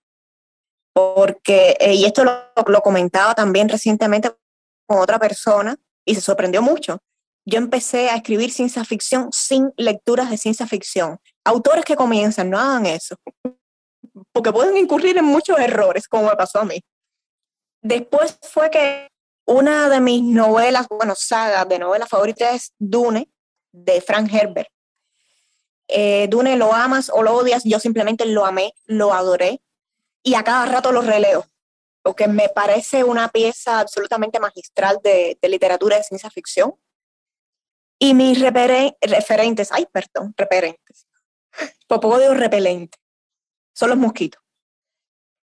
Porque, 0.93 1.77
eh, 1.79 1.93
y 1.93 2.05
esto 2.05 2.23
lo, 2.23 2.81
comentaba 2.81 3.35
también 3.35 3.69
recientemente 3.69 4.33
con 4.87 4.99
otra 4.99 5.19
persona 5.19 5.75
y 6.05 6.15
se 6.15 6.21
sorprendió 6.21 6.61
mucho 6.61 6.99
yo 7.47 7.57
empecé 7.57 8.09
a 8.09 8.17
escribir 8.17 8.51
ciencia 8.51 8.83
ficción 8.83 9.29
sin 9.31 9.71
lecturas 9.77 10.29
de 10.29 10.37
ciencia 10.37 10.67
ficción. 10.67 11.17
Autores 11.45 11.85
que 11.85 11.95
comienzan, 11.95 12.49
no 12.49 12.59
hagan 12.59 12.85
eso, 12.85 13.15
porque 14.33 14.51
pueden 14.51 14.75
incurrir 14.75 15.17
en 15.17 15.23
muchos 15.23 15.57
errores, 15.57 16.09
como 16.09 16.27
me 16.27 16.35
pasó 16.35 16.59
a 16.59 16.65
mí. 16.65 16.81
Después 17.81 18.37
fue 18.41 18.69
que 18.69 19.07
una 19.47 19.87
de 19.87 20.01
mis 20.01 20.23
novelas, 20.23 20.87
bueno, 20.89 21.15
sagas 21.15 21.69
de 21.69 21.79
novelas 21.79 22.09
favoritas 22.09 22.53
es 22.53 22.73
Dune, 22.77 23.31
de 23.71 24.01
Frank 24.01 24.29
Herbert. 24.29 24.67
Eh, 25.88 26.27
Dune 26.29 26.58
lo 26.58 26.74
amas 26.74 27.10
o 27.13 27.24
lo 27.24 27.34
odias, 27.34 27.63
yo 27.63 27.79
simplemente 27.79 28.25
lo 28.25 28.46
amé, 28.46 28.74
lo 28.86 29.13
adoré 29.13 29.62
y 30.24 30.36
a 30.36 30.44
cada 30.44 30.65
rato 30.65 30.91
lo 30.91 31.01
releo, 31.01 31.46
porque 32.01 32.27
me 32.27 32.50
parece 32.50 33.03
una 33.03 33.29
pieza 33.29 33.79
absolutamente 33.79 34.39
magistral 34.39 35.00
de, 35.03 35.38
de 35.41 35.50
literatura 35.50 35.98
de 35.98 36.03
ciencia 36.03 36.29
ficción 36.29 36.75
y 38.00 38.13
mis 38.13 38.39
referentes, 38.39 39.72
ay, 39.72 39.88
perdón, 39.91 40.34
referentes. 40.38 41.08
Por 41.88 42.00
poco 42.00 42.20
digo 42.20 42.34
repelente. 42.34 42.98
Son 43.74 43.89
los 43.89 43.98
mosquitos. 43.98 44.41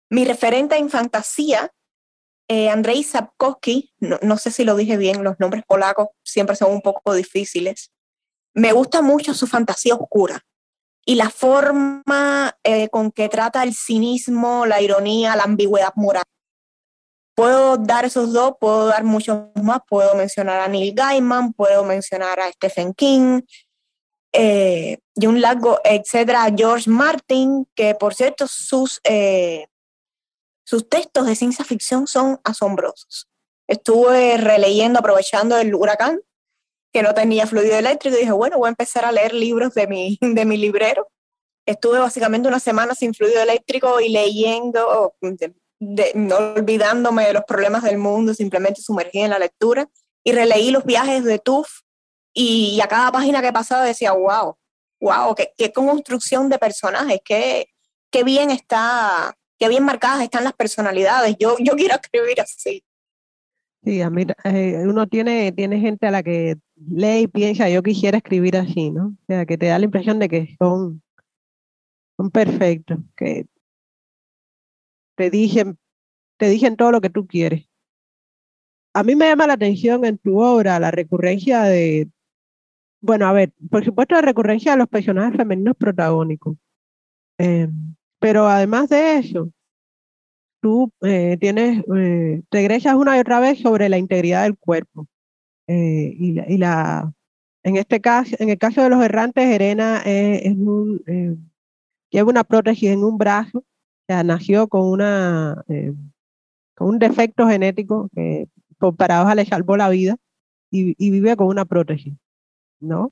Mi 0.09 0.25
referente 0.25 0.75
en 0.75 0.89
fantasía, 0.89 1.73
eh, 2.49 2.69
Andrzej 2.69 3.05
Sapkowski, 3.05 3.93
no, 3.99 4.37
sé 4.37 4.51
si 4.51 4.65
lo 4.65 4.75
dije 4.75 4.97
bien, 4.97 5.23
los 5.23 5.39
nombres 5.39 5.63
polacos 5.65 6.09
siempre 6.23 6.55
son 6.55 6.71
un 6.71 6.81
poco 6.81 7.13
difíciles. 7.13 7.91
Me 8.53 8.73
gusta 8.73 9.01
mucho 9.01 9.33
su 9.33 9.47
fantasía 9.47 9.95
oscura 9.95 10.43
y 11.05 11.15
la 11.15 11.29
forma 11.29 12.57
eh, 12.63 12.89
con 12.89 13.11
que 13.11 13.29
trata 13.29 13.63
el 13.63 13.73
cinismo, 13.73 14.65
la 14.65 14.81
ironía, 14.81 15.35
la 15.35 15.43
ambigüedad 15.43 15.93
moral. 15.95 16.23
Puedo 17.35 17.77
dar 17.77 18.05
esos 18.05 18.33
dos, 18.33 18.53
puedo 18.59 18.87
dar 18.87 19.03
muchos 19.03 19.47
más, 19.55 19.79
puedo 19.87 20.15
mencionar 20.15 20.59
a 20.59 20.67
Neil 20.67 20.93
Gaiman, 20.93 21.53
puedo 21.53 21.83
mencionar 21.83 22.39
a 22.39 22.51
Stephen 22.51 22.93
King, 22.93 23.41
eh, 24.33 24.99
un 25.15 25.41
largo, 25.41 25.79
etcétera, 25.83 26.47
George 26.55 26.89
Martin, 26.89 27.67
que 27.75 27.95
por 27.95 28.13
cierto 28.13 28.47
sus, 28.47 28.99
eh, 29.03 29.67
sus 30.65 30.87
textos 30.87 31.25
de 31.25 31.35
ciencia 31.35 31.65
ficción 31.65 32.05
son 32.07 32.39
asombrosos. 32.43 33.27
Estuve 33.67 34.37
releyendo, 34.37 34.99
aprovechando 34.99 35.57
el 35.57 35.73
huracán, 35.73 36.19
que 36.93 37.03
no 37.03 37.13
tenía 37.13 37.47
fluido 37.47 37.75
eléctrico, 37.77 38.17
y 38.17 38.21
dije, 38.21 38.31
bueno, 38.31 38.57
voy 38.57 38.67
a 38.67 38.69
empezar 38.69 39.05
a 39.05 39.11
leer 39.11 39.33
libros 39.33 39.73
de 39.73 39.87
mi, 39.87 40.17
de 40.21 40.45
mi 40.45 40.57
librero. 40.57 41.07
Estuve 41.65 41.99
básicamente 41.99 42.47
una 42.47 42.59
semana 42.59 42.95
sin 42.95 43.13
fluido 43.13 43.41
eléctrico 43.41 44.01
y 44.01 44.09
leyendo 44.09 45.13
no 46.15 46.37
olvidándome 46.55 47.25
de 47.25 47.33
los 47.33 47.43
problemas 47.43 47.83
del 47.83 47.97
mundo, 47.97 48.33
simplemente 48.33 48.81
sumergí 48.81 49.19
en 49.19 49.31
la 49.31 49.39
lectura 49.39 49.89
y 50.23 50.31
releí 50.31 50.71
los 50.71 50.85
viajes 50.85 51.23
de 51.23 51.39
Tuf 51.39 51.81
y, 52.33 52.79
a 52.81 52.87
cada 52.87 53.11
página 53.11 53.41
que 53.41 53.51
pasaba 53.51 53.83
decía, 53.83 54.13
wow, 54.13 54.55
wow, 55.01 55.35
qué, 55.35 55.53
qué 55.57 55.71
construcción 55.73 56.49
de 56.49 56.59
personajes, 56.59 57.19
qué, 57.25 57.67
qué 58.11 58.23
bien 58.23 58.51
está, 58.51 59.35
qué 59.59 59.67
bien 59.67 59.83
marcadas 59.83 60.21
están 60.21 60.43
las 60.43 60.53
personalidades. 60.53 61.35
Yo, 61.39 61.55
yo 61.59 61.75
quiero 61.75 61.95
escribir 62.01 62.39
así. 62.41 62.83
Sí, 63.83 64.01
a 64.01 64.11
mí, 64.11 64.25
eh, 64.43 64.83
uno 64.85 65.07
tiene, 65.07 65.51
tiene 65.51 65.79
gente 65.79 66.05
a 66.05 66.11
la 66.11 66.21
que 66.21 66.55
lee 66.89 67.21
y 67.23 67.27
piensa, 67.27 67.69
yo 67.69 67.83
quisiera 67.83 68.17
escribir 68.17 68.57
así, 68.57 68.91
¿no? 68.91 69.07
O 69.07 69.25
sea, 69.27 69.45
que 69.45 69.57
te 69.57 69.67
da 69.67 69.79
la 69.79 69.85
impresión 69.85 70.19
de 70.19 70.29
que 70.29 70.55
son, 70.59 71.01
son 72.17 72.31
perfectos, 72.31 72.99
que 73.15 73.45
te 75.15 75.29
dicen, 75.29 75.77
te 76.37 76.49
dicen 76.49 76.75
todo 76.75 76.91
lo 76.91 77.01
que 77.01 77.09
tú 77.09 77.27
quieres. 77.27 77.67
A 78.93 79.03
mí 79.03 79.15
me 79.15 79.27
llama 79.27 79.47
la 79.47 79.53
atención 79.53 80.03
en 80.05 80.17
tu 80.17 80.41
obra 80.41 80.79
la 80.79 80.91
recurrencia 80.91 81.63
de, 81.63 82.09
bueno, 83.01 83.27
a 83.27 83.33
ver, 83.33 83.51
por 83.69 83.83
supuesto 83.83 84.15
la 84.15 84.21
recurrencia 84.21 84.73
de 84.73 84.77
los 84.77 84.87
personajes 84.87 85.37
femeninos 85.37 85.75
protagónicos. 85.77 86.57
Eh, 87.37 87.67
pero 88.19 88.47
además 88.47 88.89
de 88.89 89.17
eso, 89.17 89.51
tú 90.61 90.91
eh, 91.01 91.37
tienes, 91.39 91.83
eh, 91.95 92.43
te 92.49 92.59
egresas 92.59 92.95
una 92.95 93.17
y 93.17 93.21
otra 93.21 93.39
vez 93.39 93.59
sobre 93.59 93.89
la 93.89 93.97
integridad 93.97 94.43
del 94.43 94.57
cuerpo. 94.57 95.07
Eh, 95.73 96.15
y, 96.19 96.57
la, 96.57 97.13
en 97.63 97.77
este 97.77 98.01
caso, 98.01 98.35
en 98.39 98.49
el 98.49 98.57
caso 98.57 98.83
de 98.83 98.89
los 98.89 99.01
errantes, 99.01 99.45
Erena 99.45 100.01
es 100.03 100.53
un, 100.57 101.01
lleva 102.09 102.29
una 102.29 102.43
prótesis 102.43 102.89
en 102.89 103.05
un 103.05 103.17
brazo, 103.17 103.63
nació 104.09 104.67
con 104.67 104.89
una 104.89 105.63
con 106.75 106.89
un 106.89 106.99
defecto 106.99 107.47
genético 107.47 108.09
que 108.13 108.49
por 108.79 108.97
paradoja 108.97 109.35
le 109.35 109.45
salvó 109.45 109.77
la 109.77 109.87
vida 109.87 110.17
y, 110.71 110.95
y, 110.97 111.11
vive 111.11 111.37
con 111.37 111.47
una 111.47 111.63
prótesis, 111.63 112.15
¿no? 112.81 113.11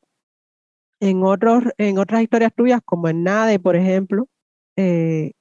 En, 0.99 1.23
otros, 1.23 1.63
en 1.77 1.97
otras 1.97 2.23
historias 2.23 2.53
tuyas, 2.53 2.81
como 2.83 3.07
en 3.07 3.23
Nade, 3.23 3.59
por 3.59 3.77
ejemplo, 3.77 4.27
eh, 4.75 5.31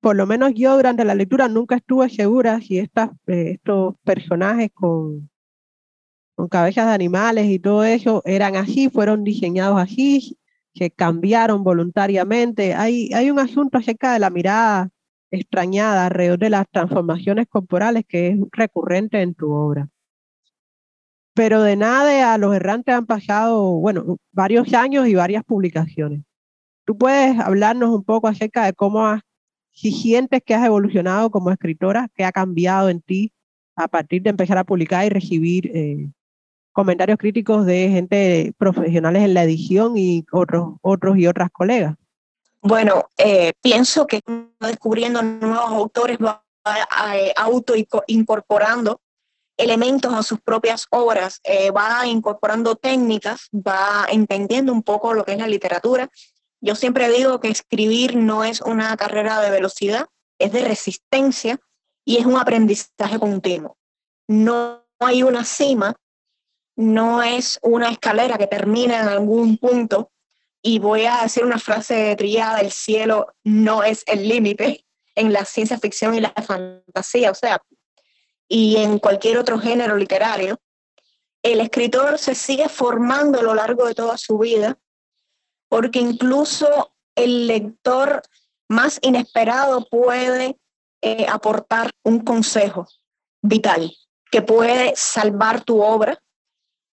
por 0.00 0.16
lo 0.16 0.26
menos 0.26 0.52
yo 0.54 0.74
durante 0.76 1.04
la 1.04 1.14
lectura 1.14 1.48
nunca 1.48 1.76
estuve 1.76 2.08
segura 2.08 2.60
si 2.62 2.78
estas, 2.78 3.10
eh, 3.26 3.52
estos 3.56 3.96
personajes 4.04 4.70
con, 4.72 5.28
con 6.40 6.48
cabezas 6.48 6.86
de 6.86 6.94
animales 6.94 7.50
y 7.50 7.58
todo 7.58 7.84
eso 7.84 8.22
eran 8.24 8.56
así, 8.56 8.88
fueron 8.88 9.24
diseñados 9.24 9.78
así, 9.78 10.38
que 10.72 10.90
cambiaron 10.90 11.62
voluntariamente. 11.62 12.72
Hay, 12.72 13.10
hay 13.12 13.30
un 13.30 13.38
asunto 13.38 13.76
acerca 13.76 14.14
de 14.14 14.20
la 14.20 14.30
mirada 14.30 14.88
extrañada 15.30 16.06
alrededor 16.06 16.38
de 16.38 16.48
las 16.48 16.66
transformaciones 16.70 17.46
corporales 17.46 18.04
que 18.08 18.28
es 18.28 18.38
recurrente 18.52 19.20
en 19.20 19.34
tu 19.34 19.52
obra. 19.52 19.90
Pero 21.34 21.62
de 21.62 21.76
nada 21.76 22.32
a 22.32 22.38
los 22.38 22.56
errantes 22.56 22.94
han 22.94 23.04
pasado, 23.04 23.72
bueno, 23.72 24.16
varios 24.32 24.72
años 24.72 25.08
y 25.08 25.14
varias 25.14 25.44
publicaciones. 25.44 26.22
¿Tú 26.86 26.96
puedes 26.96 27.38
hablarnos 27.38 27.90
un 27.90 28.02
poco 28.02 28.28
acerca 28.28 28.64
de 28.64 28.72
cómo 28.72 29.06
has 29.06 29.20
si 29.72 29.92
sientes 29.92 30.40
que 30.42 30.54
has 30.54 30.64
evolucionado 30.64 31.30
como 31.30 31.50
escritora, 31.50 32.08
qué 32.14 32.24
ha 32.24 32.32
cambiado 32.32 32.88
en 32.88 33.02
ti 33.02 33.32
a 33.76 33.88
partir 33.88 34.22
de 34.22 34.30
empezar 34.30 34.56
a 34.56 34.64
publicar 34.64 35.04
y 35.04 35.10
recibir 35.10 35.70
eh, 35.74 36.10
comentarios 36.80 37.18
críticos 37.18 37.66
de 37.66 37.88
gente 37.88 38.52
profesionales 38.58 39.22
en 39.22 39.34
la 39.34 39.44
edición 39.44 39.96
y 39.96 40.24
otros, 40.32 40.74
otros 40.82 41.16
y 41.18 41.26
otras 41.26 41.50
colegas. 41.50 41.94
Bueno, 42.62 43.08
eh, 43.16 43.52
pienso 43.62 44.06
que 44.06 44.20
descubriendo 44.58 45.22
nuevos 45.22 45.70
autores 45.70 46.18
va 46.18 46.42
eh, 47.14 47.32
auto 47.36 47.74
incorporando 48.06 49.00
elementos 49.56 50.12
a 50.12 50.22
sus 50.22 50.40
propias 50.40 50.86
obras, 50.90 51.40
va 51.76 52.06
incorporando 52.06 52.76
técnicas, 52.76 53.48
va 53.54 54.06
entendiendo 54.10 54.72
un 54.72 54.82
poco 54.82 55.12
lo 55.12 55.24
que 55.24 55.32
es 55.32 55.38
la 55.38 55.46
literatura 55.46 56.10
yo 56.60 56.74
siempre 56.74 57.10
digo 57.10 57.40
que 57.40 57.48
escribir 57.48 58.16
no 58.16 58.44
es 58.44 58.60
una 58.60 58.94
carrera 58.96 59.40
de 59.40 59.50
velocidad, 59.50 60.06
es 60.38 60.52
de 60.52 60.62
resistencia 60.62 61.58
y 62.04 62.18
es 62.18 62.26
un 62.26 62.36
aprendizaje 62.36 63.18
continuo. 63.18 63.78
No 64.28 64.84
hay 64.98 65.22
una 65.22 65.44
cima, 65.44 65.96
no 66.80 67.22
es 67.22 67.58
una 67.62 67.90
escalera 67.90 68.38
que 68.38 68.46
termina 68.46 69.00
en 69.00 69.08
algún 69.08 69.58
punto 69.58 70.10
y 70.62 70.78
voy 70.78 71.04
a 71.04 71.22
decir 71.22 71.44
una 71.44 71.58
frase 71.58 72.16
trillada, 72.16 72.60
el 72.60 72.72
cielo 72.72 73.34
no 73.44 73.82
es 73.82 74.02
el 74.06 74.26
límite 74.26 74.86
en 75.14 75.32
la 75.32 75.44
ciencia 75.44 75.78
ficción 75.78 76.14
y 76.14 76.20
la 76.20 76.32
fantasía, 76.32 77.30
o 77.30 77.34
sea, 77.34 77.62
y 78.48 78.76
en 78.76 78.98
cualquier 78.98 79.36
otro 79.36 79.58
género 79.58 79.96
literario. 79.96 80.58
El 81.42 81.60
escritor 81.60 82.18
se 82.18 82.34
sigue 82.34 82.68
formando 82.70 83.40
a 83.40 83.42
lo 83.42 83.54
largo 83.54 83.86
de 83.86 83.94
toda 83.94 84.16
su 84.16 84.38
vida 84.38 84.78
porque 85.68 85.98
incluso 85.98 86.94
el 87.14 87.46
lector 87.46 88.22
más 88.68 88.98
inesperado 89.02 89.86
puede 89.86 90.58
eh, 91.02 91.26
aportar 91.28 91.90
un 92.04 92.20
consejo 92.20 92.86
vital 93.42 93.92
que 94.30 94.40
puede 94.40 94.94
salvar 94.96 95.62
tu 95.62 95.82
obra 95.82 96.18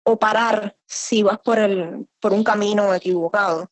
o 0.10 0.18
parar 0.18 0.78
si 0.86 1.22
vas 1.22 1.38
por, 1.40 1.60
el, 1.60 2.08
por 2.22 2.32
un 2.32 2.42
camino 2.42 2.94
equivocado. 2.94 3.70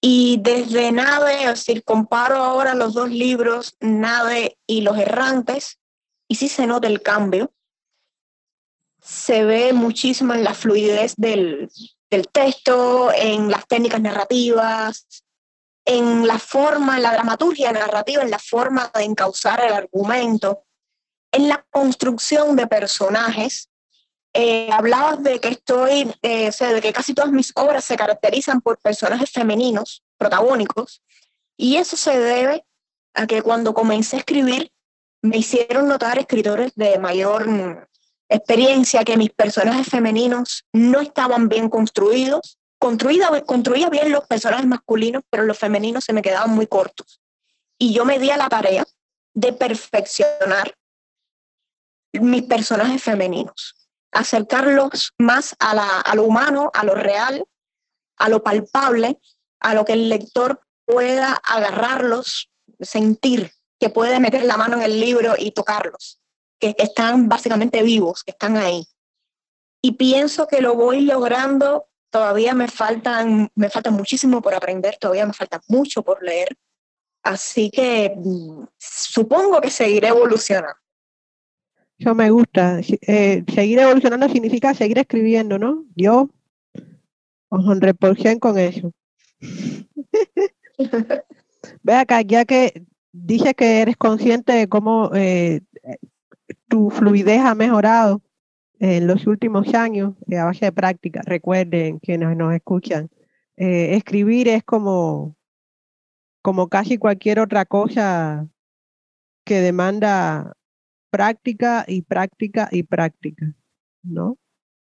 Y 0.00 0.38
desde 0.40 0.90
Nave, 0.92 1.42
es 1.42 1.48
decir, 1.50 1.84
comparo 1.84 2.36
ahora 2.36 2.74
los 2.74 2.94
dos 2.94 3.10
libros, 3.10 3.76
Nave 3.78 4.58
y 4.66 4.80
Los 4.80 4.96
Errantes, 4.96 5.78
y 6.26 6.36
sí 6.36 6.48
se 6.48 6.66
nota 6.66 6.88
el 6.88 7.02
cambio. 7.02 7.52
Se 9.02 9.44
ve 9.44 9.74
muchísimo 9.74 10.32
en 10.32 10.42
la 10.42 10.54
fluidez 10.54 11.16
del, 11.18 11.70
del 12.10 12.28
texto, 12.28 13.12
en 13.14 13.50
las 13.50 13.66
técnicas 13.66 14.00
narrativas, 14.00 15.06
en 15.84 16.26
la 16.26 16.38
forma, 16.38 16.96
en 16.96 17.02
la 17.02 17.12
dramaturgia 17.12 17.72
narrativa, 17.72 18.22
en 18.22 18.30
la 18.30 18.38
forma 18.38 18.90
de 18.94 19.04
encauzar 19.04 19.62
el 19.62 19.74
argumento, 19.74 20.64
en 21.30 21.48
la 21.48 21.62
construcción 21.70 22.56
de 22.56 22.66
personajes. 22.66 23.68
Eh, 24.34 24.70
hablabas 24.72 25.22
de 25.22 25.40
que 25.40 25.48
estoy, 25.48 26.10
eh, 26.22 26.48
o 26.48 26.52
sea, 26.52 26.72
de 26.72 26.80
que 26.80 26.92
casi 26.92 27.12
todas 27.12 27.30
mis 27.30 27.52
obras 27.54 27.84
se 27.84 27.96
caracterizan 27.96 28.60
por 28.60 28.78
personajes 28.78 29.30
femeninos, 29.30 30.02
protagónicos, 30.16 31.02
y 31.56 31.76
eso 31.76 31.96
se 31.96 32.18
debe 32.18 32.64
a 33.14 33.26
que 33.26 33.42
cuando 33.42 33.74
comencé 33.74 34.16
a 34.16 34.20
escribir 34.20 34.72
me 35.22 35.36
hicieron 35.36 35.86
notar 35.86 36.18
escritores 36.18 36.72
de 36.74 36.98
mayor 36.98 37.88
experiencia 38.28 39.04
que 39.04 39.16
mis 39.16 39.30
personajes 39.30 39.86
femeninos 39.86 40.64
no 40.72 41.00
estaban 41.00 41.48
bien 41.48 41.68
construidos. 41.68 42.58
Construida, 42.78 43.28
construía 43.42 43.88
bien 43.88 44.10
los 44.10 44.26
personajes 44.26 44.66
masculinos, 44.66 45.22
pero 45.30 45.44
los 45.44 45.58
femeninos 45.58 46.04
se 46.04 46.12
me 46.12 46.22
quedaban 46.22 46.50
muy 46.50 46.66
cortos. 46.66 47.20
Y 47.78 47.92
yo 47.92 48.04
me 48.04 48.18
di 48.18 48.30
a 48.30 48.36
la 48.36 48.48
tarea 48.48 48.84
de 49.34 49.52
perfeccionar 49.52 50.74
mis 52.12 52.42
personajes 52.42 53.02
femeninos, 53.02 53.81
acercarlos 54.12 55.14
más 55.18 55.56
a, 55.58 55.74
la, 55.74 56.00
a 56.00 56.14
lo 56.14 56.24
humano, 56.24 56.70
a 56.74 56.84
lo 56.84 56.94
real, 56.94 57.44
a 58.18 58.28
lo 58.28 58.42
palpable, 58.42 59.18
a 59.60 59.74
lo 59.74 59.84
que 59.84 59.94
el 59.94 60.08
lector 60.08 60.60
pueda 60.84 61.32
agarrarlos, 61.32 62.50
sentir, 62.80 63.52
que 63.80 63.90
puede 63.90 64.20
meter 64.20 64.44
la 64.44 64.56
mano 64.56 64.76
en 64.76 64.82
el 64.82 65.00
libro 65.00 65.34
y 65.36 65.50
tocarlos 65.50 66.20
que 66.62 66.76
están 66.78 67.28
básicamente 67.28 67.82
vivos, 67.82 68.22
que 68.22 68.30
están 68.30 68.56
ahí. 68.56 68.86
Y 69.82 69.92
pienso 69.92 70.46
que 70.46 70.60
lo 70.60 70.76
voy 70.76 71.00
logrando, 71.00 71.88
todavía 72.08 72.54
me 72.54 72.68
faltan, 72.68 73.50
me 73.56 73.68
falta 73.68 73.90
muchísimo 73.90 74.40
por 74.40 74.54
aprender, 74.54 74.96
todavía 74.96 75.26
me 75.26 75.32
falta 75.32 75.60
mucho 75.66 76.04
por 76.04 76.22
leer, 76.22 76.56
así 77.24 77.68
que 77.68 78.14
mm, 78.16 78.64
supongo 78.78 79.60
que 79.60 79.70
seguiré 79.70 80.08
evolucionando. 80.08 80.81
Eso 82.02 82.16
me 82.16 82.32
gusta. 82.32 82.80
Eh, 83.02 83.44
seguir 83.54 83.78
evolucionando 83.78 84.28
significa 84.28 84.74
seguir 84.74 84.98
escribiendo, 84.98 85.56
¿no? 85.56 85.84
Yo 85.94 86.30
os 87.48 87.64
honré 87.64 87.94
con 88.40 88.58
eso. 88.58 88.92
Ve 91.84 91.94
acá, 91.94 92.22
ya 92.22 92.44
que 92.44 92.84
dices 93.12 93.54
que 93.54 93.82
eres 93.82 93.96
consciente 93.96 94.52
de 94.52 94.68
cómo 94.68 95.12
eh, 95.14 95.60
tu 96.66 96.90
fluidez 96.90 97.40
ha 97.42 97.54
mejorado 97.54 98.20
en 98.80 99.06
los 99.06 99.28
últimos 99.28 99.72
años 99.72 100.14
eh, 100.28 100.38
a 100.38 100.46
base 100.46 100.64
de 100.64 100.72
práctica. 100.72 101.22
Recuerden 101.24 102.00
quienes 102.00 102.36
nos 102.36 102.52
escuchan, 102.52 103.10
escribir 103.54 104.48
es 104.48 104.64
como, 104.64 105.36
como 106.42 106.66
casi 106.66 106.98
cualquier 106.98 107.38
otra 107.38 107.64
cosa 107.64 108.48
que 109.44 109.60
demanda 109.60 110.56
práctica 111.12 111.84
y 111.86 112.02
práctica 112.02 112.68
y 112.72 112.84
práctica, 112.84 113.54
¿no? 114.02 114.38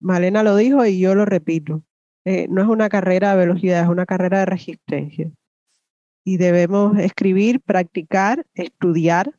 Malena 0.00 0.44
lo 0.44 0.54
dijo 0.54 0.86
y 0.86 1.00
yo 1.00 1.16
lo 1.16 1.24
repito. 1.24 1.82
Eh, 2.24 2.46
no 2.48 2.62
es 2.62 2.68
una 2.68 2.88
carrera 2.88 3.32
de 3.32 3.38
velocidad, 3.38 3.82
es 3.82 3.88
una 3.88 4.06
carrera 4.06 4.38
de 4.38 4.46
resistencia. 4.46 5.32
Y 6.24 6.36
debemos 6.36 6.96
escribir, 6.98 7.60
practicar, 7.60 8.46
estudiar, 8.54 9.34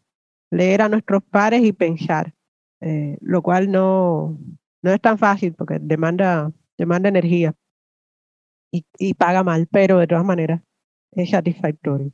leer 0.52 0.82
a 0.82 0.90
nuestros 0.90 1.24
pares 1.24 1.64
y 1.64 1.72
pensar, 1.72 2.34
eh, 2.82 3.18
lo 3.22 3.42
cual 3.42 3.72
no, 3.72 4.38
no 4.82 4.92
es 4.92 5.00
tan 5.00 5.18
fácil 5.18 5.54
porque 5.54 5.80
demanda, 5.80 6.52
demanda 6.78 7.08
energía 7.08 7.56
y, 8.72 8.86
y 8.98 9.14
paga 9.14 9.44
mal, 9.44 9.68
pero 9.72 10.00
de 10.00 10.08
todas 10.08 10.26
maneras 10.26 10.62
es 11.12 11.30
satisfactorio. 11.30 12.12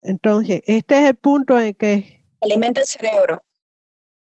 Entonces, 0.00 0.62
este 0.66 1.02
es 1.02 1.10
el 1.10 1.16
punto 1.16 1.60
en 1.60 1.74
que... 1.74 2.24
Alimenta 2.40 2.80
el 2.80 2.86
cerebro. 2.86 3.42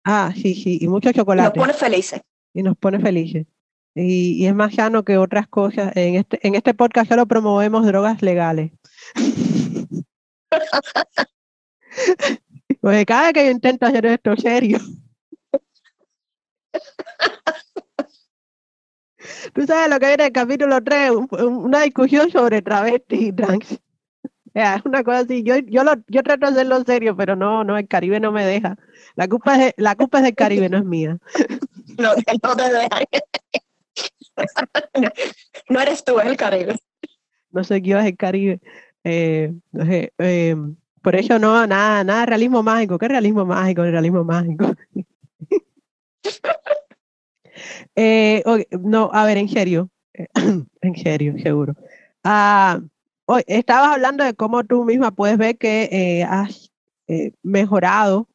Ah, 0.09 0.31
sí, 0.33 0.55
sí, 0.55 0.77
y 0.79 0.87
mucho 0.87 1.11
chocolate. 1.11 1.59
Nos 1.59 1.67
pone 1.67 1.77
felices. 1.77 2.21
Y 2.53 2.63
nos 2.63 2.77
pone 2.77 2.97
felices. 2.97 3.45
Y, 3.93 4.41
y, 4.41 4.47
es 4.47 4.55
más 4.55 4.73
sano 4.73 5.03
que 5.03 5.17
otras 5.17 5.49
cosas. 5.49 5.91
En 5.97 6.15
este, 6.15 6.39
en 6.47 6.55
este 6.55 6.73
podcast 6.73 7.09
solo 7.09 7.25
promovemos 7.25 7.85
drogas 7.85 8.21
legales. 8.21 8.71
Porque 12.79 13.05
cada 13.05 13.23
vez 13.23 13.33
que 13.33 13.45
yo 13.47 13.51
intento 13.51 13.85
hacer 13.85 14.05
esto 14.05 14.37
serio. 14.37 14.79
Tú 19.53 19.67
sabes 19.67 19.89
lo 19.89 19.99
que 19.99 20.07
viene 20.07 20.23
en 20.23 20.27
el 20.27 20.31
capítulo 20.31 20.81
3, 20.81 21.11
una 21.41 21.81
discusión 21.81 22.31
sobre 22.31 22.61
travesti 22.61 23.27
y 23.27 23.33
trans. 23.33 23.77
Es 24.53 24.81
una 24.85 25.03
cosa 25.03 25.19
así. 25.19 25.43
Yo, 25.43 25.57
yo, 25.57 25.83
lo, 25.83 25.93
yo 26.07 26.23
trato 26.23 26.45
de 26.45 26.51
hacerlo 26.51 26.83
serio, 26.83 27.15
pero 27.15 27.35
no, 27.35 27.63
no, 27.63 27.77
el 27.77 27.87
Caribe 27.87 28.19
no 28.19 28.31
me 28.31 28.45
deja. 28.45 28.77
La 29.15 29.27
culpa 29.27 29.63
es, 29.63 29.73
la 29.77 29.95
culpa 29.95 30.19
es 30.19 30.23
del 30.25 30.35
Caribe, 30.35 30.69
no 30.69 30.77
es 30.77 30.85
mía. 30.85 31.17
No, 31.97 32.11
no 32.43 32.55
te 32.55 32.63
deja. 32.63 32.99
No 35.69 35.79
eres 35.79 36.03
tú, 36.03 36.19
es 36.19 36.27
el 36.27 36.37
Caribe. 36.37 36.75
No 37.49 37.63
sé 37.63 37.81
quién 37.81 37.97
es 37.97 38.05
el 38.05 38.17
Caribe. 38.17 38.59
Eh, 39.03 39.51
no 39.71 39.85
sé, 39.85 40.13
eh, 40.19 40.55
por 41.01 41.15
eso 41.15 41.39
no, 41.39 41.65
nada, 41.65 42.03
nada, 42.03 42.25
realismo 42.27 42.61
mágico. 42.61 42.99
¿Qué 42.99 43.07
realismo 43.07 43.45
mágico? 43.45 43.83
El 43.83 43.93
realismo 43.93 44.23
mágico. 44.23 44.75
eh, 47.95 48.43
okay, 48.45 48.65
no, 48.79 49.09
a 49.11 49.25
ver, 49.25 49.37
en 49.37 49.49
serio. 49.49 49.89
en 50.81 50.95
serio, 50.97 51.33
seguro. 51.41 51.73
Ah, 52.23 52.79
hoy 53.27 53.43
estabas 53.45 53.89
hablando 53.89 54.23
de 54.23 54.33
cómo 54.33 54.63
tú 54.63 54.83
misma 54.83 55.11
puedes 55.11 55.37
ver 55.37 55.57
que 55.57 55.89
eh, 55.91 56.23
has 56.23 56.71
eh, 57.07 57.33
mejorado 57.43 58.27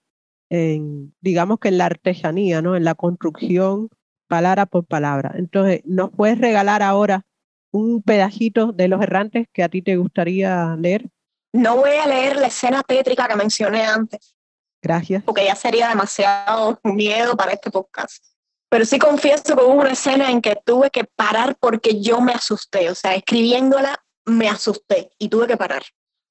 en, 0.51 1.15
digamos 1.21 1.59
que 1.59 1.69
en 1.69 1.79
la 1.79 1.87
artesanía, 1.87 2.63
¿no? 2.63 2.77
En 2.77 2.85
la 2.85 2.95
construcción, 2.95 3.89
palabra 4.29 4.67
por 4.67 4.85
palabra. 4.85 5.33
Entonces, 5.37 5.81
¿nos 5.85 6.11
puedes 6.11 6.39
regalar 6.39 6.83
ahora 6.83 7.25
un 7.71 8.03
pedacito 8.03 8.73
de 8.73 8.89
Los 8.89 9.03
Errantes 9.03 9.47
que 9.53 9.63
a 9.63 9.69
ti 9.69 9.81
te 9.81 9.97
gustaría 9.97 10.77
leer? 10.77 11.09
No 11.55 11.77
voy 11.77 11.91
a 11.91 12.07
leer 12.07 12.37
la 12.37 12.49
escena 12.49 12.83
tétrica 12.83 13.27
que 13.29 13.37
mencioné 13.37 13.85
antes. 13.85 14.37
Gracias. 14.83 15.23
Porque 15.23 15.45
ya 15.45 15.55
sería 15.55 15.89
demasiado 15.89 16.79
miedo 16.85 17.35
para 17.37 17.53
este 17.53 17.71
podcast. 17.71 18.25
Pero 18.69 18.85
sí 18.85 18.99
confieso 18.99 19.57
que 19.57 19.65
hubo 19.65 19.75
una 19.75 19.93
escena 19.93 20.31
en 20.31 20.43
que 20.43 20.57
tuve 20.65 20.91
que 20.91 21.05
parar 21.05 21.57
porque 21.59 22.01
yo 22.01 22.21
me 22.21 22.33
asusté. 22.33 22.91
O 22.91 22.95
sea, 22.95 23.15
escribiéndola 23.15 24.03
me 24.27 24.49
asusté 24.49 25.11
y 25.19 25.29
tuve 25.29 25.47
que 25.47 25.57
parar. 25.57 25.83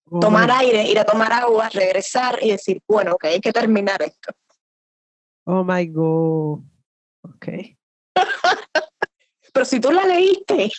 Oh 0.09 0.19
tomar 0.19 0.47
my... 0.47 0.65
aire, 0.65 0.83
ir 0.89 0.99
a 0.99 1.05
tomar 1.05 1.31
agua, 1.31 1.69
regresar 1.69 2.39
y 2.41 2.51
decir, 2.51 2.81
bueno, 2.87 3.13
ok, 3.13 3.25
hay 3.25 3.41
que 3.41 3.53
terminar 3.53 4.01
esto. 4.01 4.33
Oh 5.45 5.63
my 5.63 5.85
God. 5.87 6.59
Ok. 7.23 7.47
Pero 9.53 9.65
si 9.65 9.79
tú 9.79 9.91
la 9.91 10.05
leíste. 10.05 10.71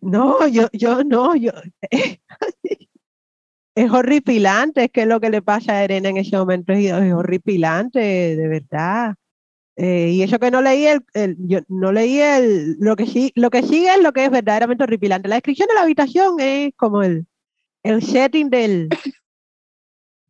No, 0.00 0.46
yo, 0.48 0.68
yo 0.72 1.02
no, 1.02 1.34
yo. 1.34 1.52
es 3.74 3.90
horripilante, 3.90 4.84
es 4.84 4.90
que 4.90 5.06
lo 5.06 5.20
que 5.20 5.30
le 5.30 5.42
pasa 5.42 5.78
a 5.78 5.84
Irene 5.84 6.10
en 6.10 6.16
ese 6.18 6.36
momento 6.36 6.72
es 6.72 6.92
horripilante, 7.12 7.98
de 8.36 8.48
verdad. 8.48 9.14
Eh, 9.76 10.10
y 10.12 10.22
eso 10.22 10.38
que 10.38 10.50
no 10.50 10.62
leí 10.62 10.86
el, 10.86 11.04
el, 11.14 11.36
yo 11.40 11.60
no 11.68 11.90
leí 11.90 12.20
el 12.20 12.76
lo 12.78 12.94
que 12.94 13.06
sí 13.06 13.32
lo 13.34 13.50
que 13.50 13.62
sigue 13.62 13.92
es 13.92 14.00
lo 14.00 14.12
que 14.12 14.24
es 14.24 14.30
verdaderamente 14.30 14.84
horripilante. 14.84 15.28
La 15.28 15.34
descripción 15.36 15.68
de 15.68 15.74
la 15.74 15.82
habitación 15.82 16.38
es 16.38 16.72
como 16.76 17.02
el, 17.02 17.26
el 17.82 18.02
setting 18.02 18.50
del 18.50 18.88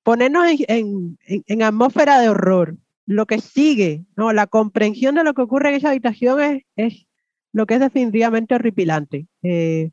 ponernos 0.03 0.47
en, 0.69 1.19
en, 1.27 1.45
en, 1.47 1.63
atmósfera 1.63 2.21
de 2.21 2.29
horror. 2.29 2.77
Lo 3.07 3.27
que 3.27 3.41
sigue, 3.41 4.05
no, 4.17 4.33
la 4.33 4.47
comprensión 4.47 5.15
de 5.15 5.25
lo 5.25 5.35
que 5.35 5.43
ocurre 5.43 5.71
en 5.71 5.75
esa 5.77 5.91
habitación 5.91 6.41
es, 6.41 6.63
es 6.77 7.07
lo 7.53 7.67
que 7.67 7.75
es 7.75 7.81
definitivamente 7.81 8.55
horripilante. 8.55 9.27
Eh, 9.43 9.91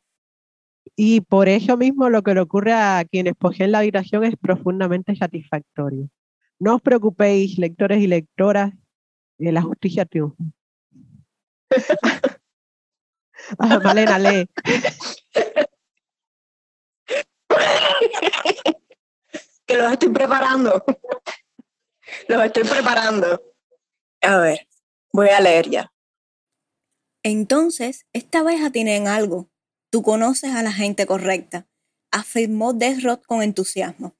y 0.95 1.21
por 1.21 1.49
eso 1.49 1.77
mismo 1.77 2.09
lo 2.09 2.23
que 2.23 2.33
le 2.33 2.41
ocurre 2.41 2.73
a 2.73 3.03
quienes 3.09 3.35
poseen 3.35 3.71
la 3.71 3.79
habitación 3.79 4.23
es 4.23 4.35
profundamente 4.35 5.15
satisfactorio. 5.15 6.09
No 6.59 6.75
os 6.75 6.81
preocupéis, 6.81 7.57
lectores 7.57 8.01
y 8.01 8.07
lectoras, 8.07 8.73
eh, 9.41 9.51
la 9.51 9.61
justicia 9.61 10.05
triunfa. 10.05 10.43
ah, 13.59 13.79
Malena, 13.83 14.19
lee. 14.19 14.47
que 19.65 19.77
los 19.77 19.91
estoy 19.91 20.09
preparando. 20.09 20.83
los 22.27 22.45
estoy 22.45 22.63
preparando. 22.63 23.41
A 24.21 24.37
ver, 24.37 24.67
voy 25.11 25.29
a 25.29 25.39
leer 25.39 25.69
ya. 25.69 25.93
Entonces, 27.23 28.05
esta 28.13 28.43
vez 28.43 28.61
atienen 28.61 29.07
algo. 29.07 29.49
Tú 29.91 30.01
conoces 30.03 30.53
a 30.55 30.63
la 30.63 30.71
gente 30.71 31.05
correcta, 31.05 31.67
afirmó 32.11 32.73
Desrod 32.73 33.21
con 33.23 33.41
entusiasmo. 33.41 34.15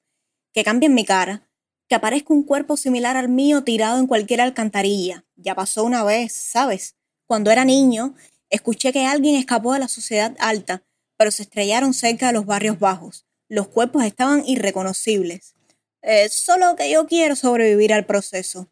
Que 0.52 0.64
cambien 0.64 0.94
mi 0.94 1.04
cara, 1.04 1.48
que 1.92 1.96
aparezca 1.96 2.32
un 2.32 2.42
cuerpo 2.42 2.78
similar 2.78 3.18
al 3.18 3.28
mío 3.28 3.64
tirado 3.64 3.98
en 3.98 4.06
cualquier 4.06 4.40
alcantarilla. 4.40 5.26
Ya 5.36 5.54
pasó 5.54 5.84
una 5.84 6.02
vez, 6.02 6.32
¿sabes? 6.32 6.96
Cuando 7.26 7.50
era 7.50 7.66
niño, 7.66 8.14
escuché 8.48 8.94
que 8.94 9.04
alguien 9.04 9.36
escapó 9.36 9.74
de 9.74 9.78
la 9.78 9.88
sociedad 9.88 10.34
alta, 10.38 10.82
pero 11.18 11.30
se 11.30 11.42
estrellaron 11.42 11.92
cerca 11.92 12.28
de 12.28 12.32
los 12.32 12.46
barrios 12.46 12.78
bajos. 12.78 13.26
Los 13.46 13.68
cuerpos 13.68 14.04
estaban 14.04 14.42
irreconocibles. 14.46 15.54
Eh, 16.00 16.30
solo 16.30 16.76
que 16.76 16.90
yo 16.90 17.06
quiero 17.06 17.36
sobrevivir 17.36 17.92
al 17.92 18.06
proceso. 18.06 18.70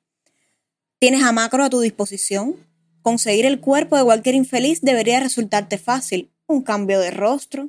¿Tienes 0.99 1.23
a 1.23 1.33
Macro 1.33 1.63
a 1.63 1.69
tu 1.69 1.81
disposición? 1.81 2.57
Conseguir 3.03 3.45
el 3.45 3.61
cuerpo 3.61 3.99
de 3.99 4.05
cualquier 4.05 4.35
infeliz 4.35 4.81
debería 4.81 5.21
resultarte 5.21 5.77
fácil. 5.77 6.33
Un 6.47 6.63
cambio 6.63 7.01
de 7.01 7.11
rostro. 7.11 7.69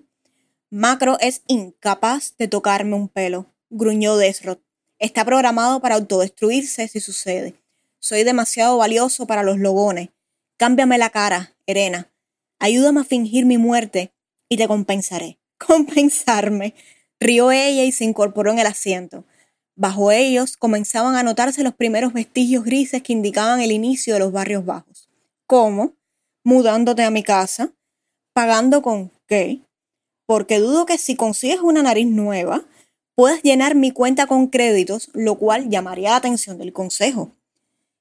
Macro 0.69 1.17
es 1.19 1.41
incapaz 1.47 2.37
de 2.37 2.47
tocarme 2.47 2.95
un 2.95 3.09
pelo, 3.09 3.53
gruñó 3.69 4.15
Desrod. 4.15 4.59
Está 5.01 5.25
programado 5.25 5.79
para 5.79 5.95
autodestruirse 5.95 6.87
si 6.87 6.99
sucede. 6.99 7.55
Soy 7.97 8.23
demasiado 8.23 8.77
valioso 8.77 9.25
para 9.25 9.41
los 9.41 9.57
logones. 9.57 10.09
Cámbiame 10.57 10.99
la 10.99 11.09
cara, 11.09 11.55
Erena. 11.65 12.11
Ayúdame 12.59 13.01
a 13.01 13.03
fingir 13.03 13.47
mi 13.47 13.57
muerte 13.57 14.13
y 14.47 14.57
te 14.57 14.67
compensaré. 14.67 15.39
Compensarme. 15.57 16.75
Rió 17.19 17.51
ella 17.51 17.83
y 17.83 17.91
se 17.91 18.03
incorporó 18.03 18.51
en 18.51 18.59
el 18.59 18.67
asiento. 18.67 19.25
Bajo 19.75 20.11
ellos 20.11 20.55
comenzaban 20.55 21.15
a 21.15 21.23
notarse 21.23 21.63
los 21.63 21.73
primeros 21.73 22.13
vestigios 22.13 22.63
grises 22.63 23.01
que 23.01 23.13
indicaban 23.13 23.59
el 23.59 23.71
inicio 23.71 24.13
de 24.13 24.19
los 24.19 24.31
barrios 24.31 24.65
bajos. 24.65 25.09
¿Cómo? 25.47 25.95
Mudándote 26.43 27.01
a 27.01 27.09
mi 27.09 27.23
casa. 27.23 27.73
¿Pagando 28.33 28.83
con 28.83 29.09
qué? 29.25 29.61
Porque 30.27 30.59
dudo 30.59 30.85
que 30.85 30.99
si 30.99 31.15
consigues 31.15 31.61
una 31.61 31.81
nariz 31.81 32.05
nueva, 32.05 32.65
puedas 33.15 33.41
llenar 33.43 33.75
mi 33.75 33.91
cuenta 33.91 34.27
con 34.27 34.47
créditos, 34.47 35.09
lo 35.13 35.37
cual 35.37 35.69
llamaría 35.69 36.11
la 36.11 36.15
atención 36.17 36.57
del 36.57 36.73
consejo. 36.73 37.31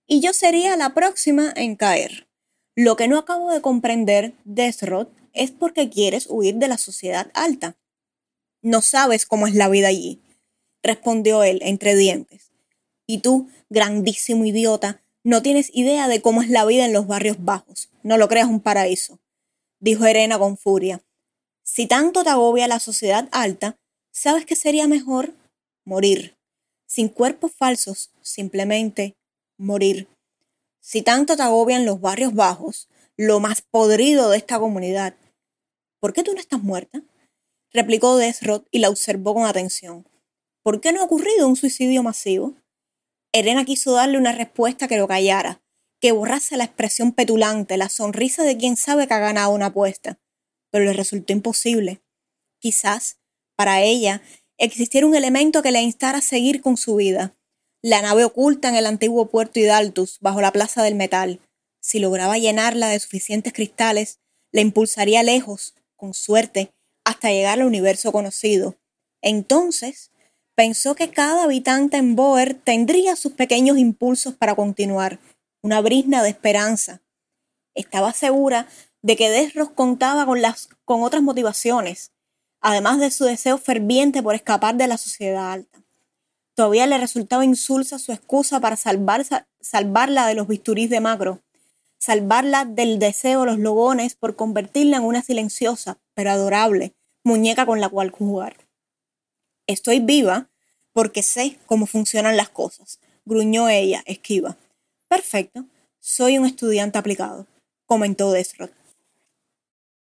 Y 0.06 0.20
yo 0.20 0.32
sería 0.32 0.76
la 0.76 0.94
próxima 0.94 1.52
en 1.54 1.76
caer. 1.76 2.28
Lo 2.74 2.96
que 2.96 3.08
no 3.08 3.18
acabo 3.18 3.50
de 3.50 3.60
comprender, 3.60 4.34
Desrod, 4.44 5.08
es 5.32 5.50
porque 5.50 5.90
quieres 5.90 6.26
huir 6.28 6.56
de 6.56 6.68
la 6.68 6.78
sociedad 6.78 7.30
alta. 7.34 7.76
No 8.62 8.82
sabes 8.82 9.26
cómo 9.26 9.46
es 9.46 9.54
la 9.54 9.68
vida 9.68 9.88
allí, 9.88 10.20
respondió 10.82 11.42
él 11.42 11.60
entre 11.62 11.94
dientes. 11.96 12.50
Y 13.06 13.18
tú, 13.18 13.48
grandísimo 13.68 14.44
idiota, 14.44 15.02
no 15.22 15.42
tienes 15.42 15.70
idea 15.74 16.08
de 16.08 16.22
cómo 16.22 16.42
es 16.42 16.48
la 16.48 16.64
vida 16.64 16.84
en 16.84 16.92
los 16.92 17.06
barrios 17.06 17.44
bajos. 17.44 17.90
No 18.02 18.16
lo 18.16 18.28
creas 18.28 18.48
un 18.48 18.60
paraíso, 18.60 19.18
dijo 19.78 20.06
Erena 20.06 20.38
con 20.38 20.56
furia. 20.56 21.02
Si 21.62 21.86
tanto 21.86 22.24
te 22.24 22.30
agobia 22.30 22.68
la 22.68 22.80
sociedad 22.80 23.28
alta, 23.32 23.78
¿sabes 24.12 24.46
qué 24.46 24.56
sería 24.56 24.86
mejor? 24.88 25.34
Morir. 25.84 26.36
Sin 26.86 27.08
cuerpos 27.08 27.52
falsos, 27.52 28.10
simplemente 28.20 29.16
morir. 29.58 30.08
Si 30.80 31.02
tanto 31.02 31.36
te 31.36 31.42
agobian 31.42 31.84
los 31.84 32.00
barrios 32.00 32.34
bajos, 32.34 32.88
lo 33.16 33.38
más 33.38 33.62
podrido 33.62 34.30
de 34.30 34.38
esta 34.38 34.58
comunidad, 34.58 35.14
¿por 36.00 36.12
qué 36.12 36.22
tú 36.22 36.32
no 36.32 36.40
estás 36.40 36.62
muerta? 36.62 37.02
replicó 37.72 38.16
Desrod 38.16 38.64
y 38.70 38.80
la 38.80 38.88
observó 38.88 39.34
con 39.34 39.44
atención. 39.44 40.06
¿Por 40.62 40.80
qué 40.80 40.92
no 40.92 41.00
ha 41.00 41.04
ocurrido 41.04 41.46
un 41.46 41.56
suicidio 41.56 42.02
masivo? 42.02 42.56
Elena 43.32 43.64
quiso 43.64 43.92
darle 43.92 44.18
una 44.18 44.32
respuesta 44.32 44.88
que 44.88 44.98
lo 44.98 45.06
callara, 45.06 45.62
que 46.00 46.12
borrase 46.12 46.56
la 46.56 46.64
expresión 46.64 47.12
petulante, 47.12 47.76
la 47.76 47.88
sonrisa 47.88 48.42
de 48.42 48.56
quien 48.56 48.76
sabe 48.76 49.06
que 49.06 49.14
ha 49.14 49.18
ganado 49.20 49.52
una 49.52 49.66
apuesta, 49.66 50.18
pero 50.70 50.84
le 50.84 50.92
resultó 50.92 51.32
imposible. 51.32 52.02
Quizás, 52.58 53.19
para 53.60 53.82
ella, 53.82 54.22
existiera 54.56 55.06
un 55.06 55.14
elemento 55.14 55.60
que 55.60 55.70
le 55.70 55.82
instara 55.82 56.16
a 56.16 56.22
seguir 56.22 56.62
con 56.62 56.78
su 56.78 56.96
vida. 56.96 57.36
la 57.82 58.00
nave 58.00 58.24
oculta 58.24 58.70
en 58.70 58.74
el 58.74 58.86
antiguo 58.86 59.26
puerto 59.26 59.60
Hidaltus, 59.60 60.18
bajo 60.20 60.40
la 60.40 60.50
plaza 60.50 60.82
del 60.82 60.94
metal. 60.94 61.40
Si 61.78 61.98
lograba 61.98 62.38
llenarla 62.38 62.88
de 62.88 62.98
suficientes 62.98 63.52
cristales, 63.52 64.18
la 64.50 64.62
impulsaría 64.62 65.22
lejos, 65.22 65.74
con 65.94 66.14
suerte, 66.14 66.70
hasta 67.04 67.28
llegar 67.28 67.60
al 67.60 67.66
universo 67.66 68.12
conocido. 68.12 68.78
Entonces, 69.20 70.10
pensó 70.54 70.94
que 70.94 71.10
cada 71.10 71.44
habitante 71.44 71.98
en 71.98 72.16
Boer 72.16 72.54
tendría 72.54 73.14
sus 73.14 73.32
pequeños 73.32 73.76
impulsos 73.76 74.32
para 74.36 74.54
continuar, 74.54 75.18
una 75.62 75.82
brisna 75.82 76.22
de 76.22 76.30
esperanza. 76.30 77.02
Estaba 77.74 78.14
segura 78.14 78.68
de 79.02 79.16
que 79.16 79.28
Desros 79.28 79.68
contaba 79.68 80.24
con, 80.24 80.40
las, 80.40 80.70
con 80.86 81.02
otras 81.02 81.20
motivaciones, 81.22 82.12
además 82.60 83.00
de 83.00 83.10
su 83.10 83.24
deseo 83.24 83.58
ferviente 83.58 84.22
por 84.22 84.34
escapar 84.34 84.76
de 84.76 84.86
la 84.86 84.98
sociedad 84.98 85.52
alta. 85.52 85.82
Todavía 86.54 86.86
le 86.86 86.98
resultaba 86.98 87.44
insulsa 87.44 87.98
su 87.98 88.12
excusa 88.12 88.60
para 88.60 88.76
salvarla 88.76 90.26
de 90.26 90.34
los 90.34 90.46
bisturís 90.46 90.90
de 90.90 91.00
Macro, 91.00 91.40
salvarla 91.98 92.64
del 92.64 92.98
deseo 92.98 93.40
de 93.40 93.46
los 93.46 93.58
logones 93.58 94.14
por 94.14 94.36
convertirla 94.36 94.98
en 94.98 95.04
una 95.04 95.22
silenciosa, 95.22 95.98
pero 96.14 96.30
adorable, 96.30 96.94
muñeca 97.24 97.66
con 97.66 97.80
la 97.80 97.88
cual 97.88 98.10
jugar. 98.10 98.56
Estoy 99.66 100.00
viva 100.00 100.50
porque 100.92 101.22
sé 101.22 101.58
cómo 101.66 101.86
funcionan 101.86 102.36
las 102.36 102.48
cosas, 102.48 102.98
gruñó 103.24 103.68
ella, 103.68 104.02
esquiva. 104.06 104.56
Perfecto, 105.08 105.64
soy 105.98 106.38
un 106.38 106.46
estudiante 106.46 106.98
aplicado, 106.98 107.46
comentó 107.86 108.32
Desrod. 108.32 108.70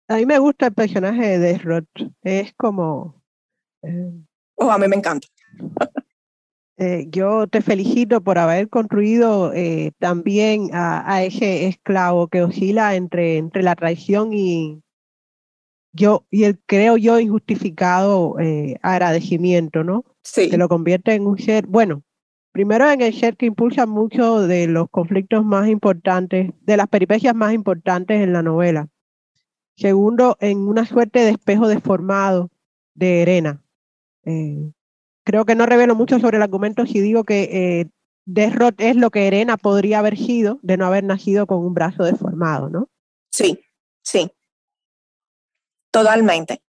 A 0.08 0.16
mí 0.16 0.26
me 0.26 0.38
gusta 0.38 0.66
el 0.66 0.74
personaje 0.74 1.26
de 1.26 1.38
Desrod, 1.38 1.84
es 2.22 2.52
como... 2.54 3.22
Eh, 3.82 4.12
oh, 4.56 4.70
a 4.70 4.78
mí 4.78 4.88
me 4.88 4.96
encanta. 4.96 5.28
Eh, 6.78 7.06
yo 7.08 7.46
te 7.46 7.62
felicito 7.62 8.20
por 8.20 8.36
haber 8.36 8.68
construido 8.68 9.50
eh, 9.54 9.92
también 9.98 10.68
a, 10.74 11.24
ese 11.24 11.68
esclavo 11.68 12.28
que 12.28 12.42
oscila 12.42 12.96
entre, 12.96 13.38
entre 13.38 13.62
la 13.62 13.74
traición 13.74 14.34
y, 14.34 14.82
yo, 15.96 16.26
y 16.30 16.44
el 16.44 16.58
creo 16.66 16.98
yo 16.98 17.18
injustificado 17.18 18.38
eh, 18.38 18.76
agradecimiento, 18.82 19.84
¿no? 19.84 20.04
Sí. 20.22 20.50
Que 20.50 20.58
lo 20.58 20.68
convierte 20.68 21.14
en 21.14 21.26
un 21.26 21.38
ser, 21.38 21.66
bueno, 21.66 22.02
primero 22.52 22.90
en 22.90 23.00
el 23.00 23.14
ser 23.14 23.36
que 23.38 23.46
impulsa 23.46 23.86
mucho 23.86 24.42
de 24.42 24.66
los 24.66 24.90
conflictos 24.90 25.44
más 25.44 25.68
importantes, 25.68 26.52
de 26.60 26.76
las 26.76 26.88
peripecias 26.88 27.34
más 27.34 27.54
importantes 27.54 28.22
en 28.22 28.34
la 28.34 28.42
novela. 28.42 28.88
Segundo, 29.76 30.36
en 30.40 30.66
una 30.66 30.86
suerte 30.86 31.20
de 31.20 31.30
espejo 31.30 31.68
deformado 31.68 32.50
de 32.94 33.22
Erena. 33.22 33.62
Eh, 34.24 34.72
creo 35.22 35.44
que 35.44 35.54
no 35.54 35.66
revelo 35.66 35.94
mucho 35.94 36.18
sobre 36.18 36.38
el 36.38 36.42
argumento 36.42 36.86
si 36.86 37.00
digo 37.00 37.24
que 37.24 37.42
eh, 37.52 37.86
Desrot 38.24 38.80
es 38.80 38.96
lo 38.96 39.10
que 39.10 39.26
Erena 39.26 39.56
podría 39.56 39.98
haber 39.98 40.16
sido 40.16 40.58
de 40.62 40.76
no 40.76 40.86
haber 40.86 41.04
nacido 41.04 41.46
con 41.46 41.58
un 41.58 41.74
brazo 41.74 42.04
deformado, 42.04 42.70
¿no? 42.70 42.88
Sí, 43.30 43.60
sí. 44.02 44.30
Totalmente. 45.90 46.60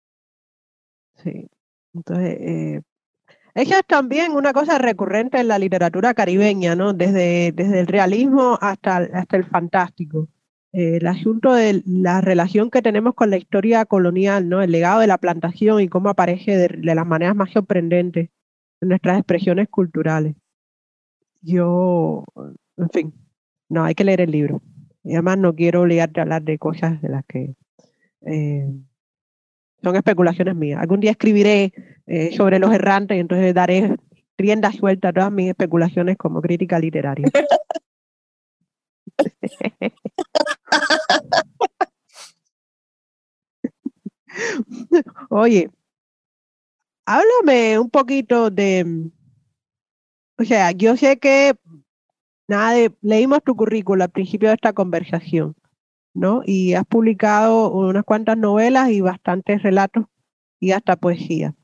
Sí. 1.22 1.48
Entonces, 1.94 2.36
eh, 2.40 2.82
ella 3.54 3.78
es 3.78 3.86
también 3.86 4.32
una 4.32 4.52
cosa 4.52 4.78
recurrente 4.78 5.38
en 5.38 5.48
la 5.48 5.58
literatura 5.58 6.12
caribeña, 6.12 6.74
¿no? 6.74 6.92
Desde, 6.92 7.52
desde 7.52 7.80
el 7.80 7.86
realismo 7.86 8.58
hasta, 8.60 8.96
hasta 8.96 9.36
el 9.36 9.46
fantástico. 9.46 10.28
Eh, 10.76 10.98
el 10.98 11.06
asunto 11.06 11.54
de 11.54 11.82
la 11.86 12.20
relación 12.20 12.70
que 12.70 12.82
tenemos 12.82 13.14
con 13.14 13.30
la 13.30 13.38
historia 13.38 13.86
colonial, 13.86 14.50
¿no? 14.50 14.60
El 14.60 14.72
legado 14.72 15.00
de 15.00 15.06
la 15.06 15.16
plantación 15.16 15.80
y 15.80 15.88
cómo 15.88 16.10
aparece 16.10 16.58
de, 16.58 16.68
de 16.68 16.94
las 16.94 17.06
maneras 17.06 17.34
más 17.34 17.50
sorprendentes 17.50 18.28
nuestras 18.82 19.18
expresiones 19.18 19.70
culturales. 19.70 20.36
Yo, 21.40 22.24
en 22.76 22.90
fin, 22.90 23.14
no, 23.70 23.84
hay 23.84 23.94
que 23.94 24.04
leer 24.04 24.20
el 24.20 24.30
libro. 24.30 24.60
Y 25.02 25.14
además 25.14 25.38
no 25.38 25.54
quiero 25.54 25.80
obligarte 25.80 26.20
a 26.20 26.24
hablar 26.24 26.42
de 26.42 26.58
cosas 26.58 27.00
de 27.00 27.08
las 27.08 27.24
que 27.24 27.54
eh, 28.26 28.68
son 29.82 29.96
especulaciones 29.96 30.56
mías. 30.56 30.78
Algún 30.78 31.00
día 31.00 31.12
escribiré 31.12 31.72
eh, 32.06 32.36
sobre 32.36 32.58
los 32.58 32.70
errantes 32.74 33.16
y 33.16 33.20
entonces 33.20 33.54
daré 33.54 33.96
rienda 34.36 34.70
suelta 34.72 35.08
a 35.08 35.12
todas 35.14 35.32
mis 35.32 35.48
especulaciones 35.48 36.18
como 36.18 36.42
crítica 36.42 36.78
literaria. 36.78 37.30
Oye, 45.30 45.70
háblame 47.06 47.78
un 47.78 47.90
poquito 47.90 48.50
de, 48.50 49.10
o 50.38 50.44
sea, 50.44 50.72
yo 50.72 50.96
sé 50.96 51.18
que 51.18 51.54
nada, 52.48 52.74
leímos 53.00 53.42
tu 53.42 53.56
currículum 53.56 54.02
al 54.02 54.10
principio 54.10 54.48
de 54.48 54.54
esta 54.56 54.72
conversación, 54.72 55.54
¿no? 56.14 56.42
Y 56.44 56.74
has 56.74 56.86
publicado 56.86 57.70
unas 57.70 58.04
cuantas 58.04 58.36
novelas 58.36 58.90
y 58.90 59.00
bastantes 59.00 59.62
relatos 59.62 60.04
y 60.60 60.72
hasta 60.72 60.96
poesía. 60.96 61.54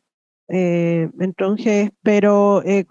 Eh, 0.49 1.09
entonces, 1.21 1.91
pero 2.03 2.63
eh, 2.65 2.85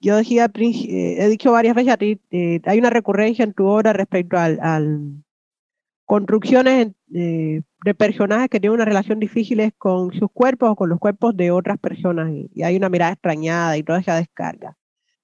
yo 0.00 0.16
decía, 0.16 0.50
eh, 0.54 1.16
he 1.18 1.28
dicho 1.28 1.52
varias 1.52 1.74
veces 1.74 1.92
a 1.92 1.96
ti, 1.96 2.20
hay 2.30 2.78
una 2.78 2.90
recurrencia 2.90 3.44
en 3.44 3.54
tu 3.54 3.66
obra 3.66 3.92
respecto 3.92 4.38
al 4.38 5.24
construcciones 6.04 6.88
eh, 7.14 7.62
de 7.84 7.94
personajes 7.94 8.48
que 8.48 8.60
tienen 8.60 8.74
una 8.74 8.84
relación 8.84 9.18
difíciles 9.18 9.72
con 9.78 10.12
sus 10.12 10.30
cuerpos 10.32 10.70
o 10.70 10.76
con 10.76 10.88
los 10.88 10.98
cuerpos 10.98 11.36
de 11.36 11.50
otras 11.50 11.78
personas 11.78 12.30
y, 12.30 12.62
hay 12.62 12.76
una 12.76 12.88
mirada 12.88 13.12
extrañada 13.12 13.76
y 13.76 13.82
toda 13.82 14.00
esa 14.00 14.16
descarga. 14.16 14.76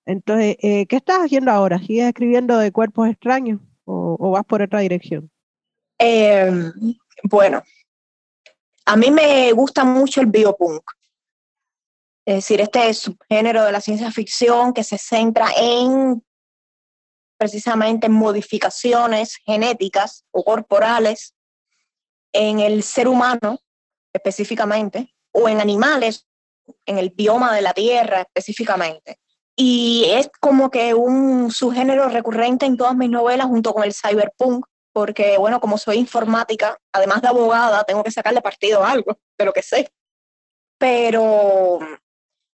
Entonces, 0.06 0.56
eh, 0.62 0.86
¿qué 0.86 0.96
estás 0.96 1.18
haciendo 1.18 1.50
ahora? 1.50 1.78
¿Sigues 1.78 2.06
escribiendo 2.06 2.58
de 2.58 2.72
cuerpos 2.72 3.08
extraños 3.08 3.60
o, 3.84 4.30
vas 4.30 4.44
por 4.44 4.62
otra 4.62 4.80
dirección? 4.80 5.30
Em, 5.98 6.72
bueno, 7.24 7.62
a 8.86 8.96
mí 8.96 9.10
me 9.10 9.52
gusta 9.52 9.84
mucho 9.84 10.20
el 10.20 10.26
biopunk. 10.26 10.82
Es 12.24 12.36
decir, 12.36 12.60
este 12.60 12.92
subgénero 12.92 13.64
de 13.64 13.72
la 13.72 13.80
ciencia 13.80 14.10
ficción 14.10 14.72
que 14.72 14.84
se 14.84 14.98
centra 14.98 15.48
en 15.58 16.22
precisamente 17.38 18.08
modificaciones 18.08 19.36
genéticas 19.46 20.24
o 20.30 20.44
corporales 20.44 21.34
en 22.32 22.60
el 22.60 22.82
ser 22.82 23.08
humano 23.08 23.60
específicamente, 24.12 25.14
o 25.32 25.48
en 25.48 25.60
animales, 25.60 26.26
en 26.86 26.98
el 26.98 27.10
bioma 27.10 27.54
de 27.54 27.62
la 27.62 27.72
Tierra 27.72 28.22
específicamente. 28.22 29.18
Y 29.56 30.06
es 30.10 30.30
como 30.40 30.70
que 30.70 30.94
un 30.94 31.50
subgénero 31.50 32.08
recurrente 32.08 32.66
en 32.66 32.76
todas 32.76 32.94
mis 32.94 33.10
novelas 33.10 33.46
junto 33.46 33.72
con 33.72 33.84
el 33.84 33.94
cyberpunk, 33.94 34.66
porque 34.92 35.36
bueno, 35.38 35.60
como 35.60 35.78
soy 35.78 35.98
informática, 35.98 36.78
además 36.92 37.22
de 37.22 37.28
abogada, 37.28 37.84
tengo 37.84 38.04
que 38.04 38.10
sacarle 38.10 38.40
partido 38.40 38.84
a 38.84 38.90
algo, 38.90 39.18
de 39.36 39.44
lo 39.44 39.52
que 39.52 39.62
sé. 39.62 39.90
Pero 40.78 41.80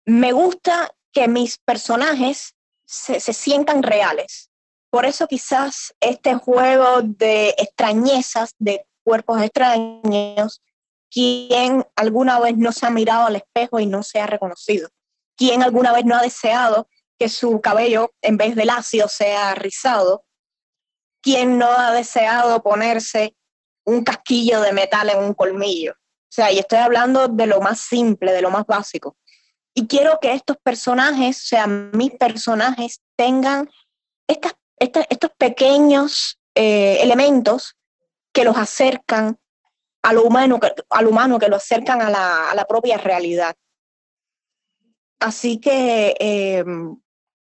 me 0.06 0.32
gusta 0.32 0.94
que 1.12 1.28
mis 1.28 1.58
personajes 1.58 2.54
se, 2.84 3.20
se 3.20 3.32
sientan 3.32 3.82
reales, 3.82 4.51
por 4.92 5.06
eso 5.06 5.26
quizás 5.26 5.94
este 6.00 6.34
juego 6.34 7.00
de 7.00 7.54
extrañezas, 7.56 8.54
de 8.58 8.86
cuerpos 9.02 9.40
extraños, 9.40 10.60
quien 11.10 11.86
alguna 11.96 12.38
vez 12.40 12.58
no 12.58 12.72
se 12.72 12.84
ha 12.84 12.90
mirado 12.90 13.26
al 13.26 13.36
espejo 13.36 13.80
y 13.80 13.86
no 13.86 14.02
se 14.02 14.20
ha 14.20 14.26
reconocido, 14.26 14.90
quien 15.34 15.62
alguna 15.62 15.94
vez 15.94 16.04
no 16.04 16.14
ha 16.14 16.20
deseado 16.20 16.88
que 17.18 17.30
su 17.30 17.62
cabello 17.62 18.12
en 18.20 18.36
vez 18.36 18.54
de 18.54 18.66
lacio 18.66 19.08
sea 19.08 19.54
rizado, 19.54 20.26
quien 21.22 21.56
no 21.56 21.70
ha 21.70 21.92
deseado 21.92 22.62
ponerse 22.62 23.34
un 23.86 24.04
casquillo 24.04 24.60
de 24.60 24.74
metal 24.74 25.08
en 25.08 25.20
un 25.20 25.32
colmillo. 25.32 25.92
O 25.92 26.34
sea, 26.34 26.52
y 26.52 26.58
estoy 26.58 26.80
hablando 26.80 27.28
de 27.28 27.46
lo 27.46 27.62
más 27.62 27.80
simple, 27.80 28.30
de 28.30 28.42
lo 28.42 28.50
más 28.50 28.66
básico. 28.66 29.16
Y 29.74 29.86
quiero 29.86 30.18
que 30.20 30.34
estos 30.34 30.58
personajes, 30.62 31.38
o 31.38 31.46
sea, 31.46 31.66
mis 31.66 32.10
personajes, 32.10 33.00
tengan 33.16 33.70
estas 34.28 34.52
estos 34.82 35.30
pequeños 35.38 36.38
eh, 36.54 36.98
elementos 37.00 37.76
que 38.32 38.44
los 38.44 38.56
acercan 38.56 39.38
a 40.02 40.12
lo 40.12 40.24
humano, 40.24 40.58
al 40.90 41.06
humano, 41.06 41.38
que 41.38 41.48
lo 41.48 41.56
acercan 41.56 42.02
a 42.02 42.10
la, 42.10 42.66
propia 42.68 42.98
realidad. 42.98 43.54
Así 45.20 45.58
que 45.58 46.14
em, 46.18 46.96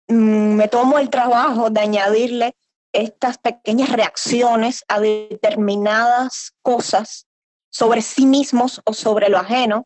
mm, 0.08 0.56
me 0.56 0.68
tomo 0.68 0.98
el 0.98 1.10
trabajo 1.10 1.70
de 1.70 1.82
añadirle 1.82 2.56
estas 2.92 3.38
pequeñas 3.38 3.90
reacciones 3.90 4.84
a 4.88 5.00
determinadas 5.00 6.54
cosas 6.64 7.28
sobre 7.70 8.02
sí 8.02 8.26
mismos 8.26 8.82
o 8.86 8.94
sobre 8.94 9.30
lo 9.30 9.38
ajeno 9.38 9.86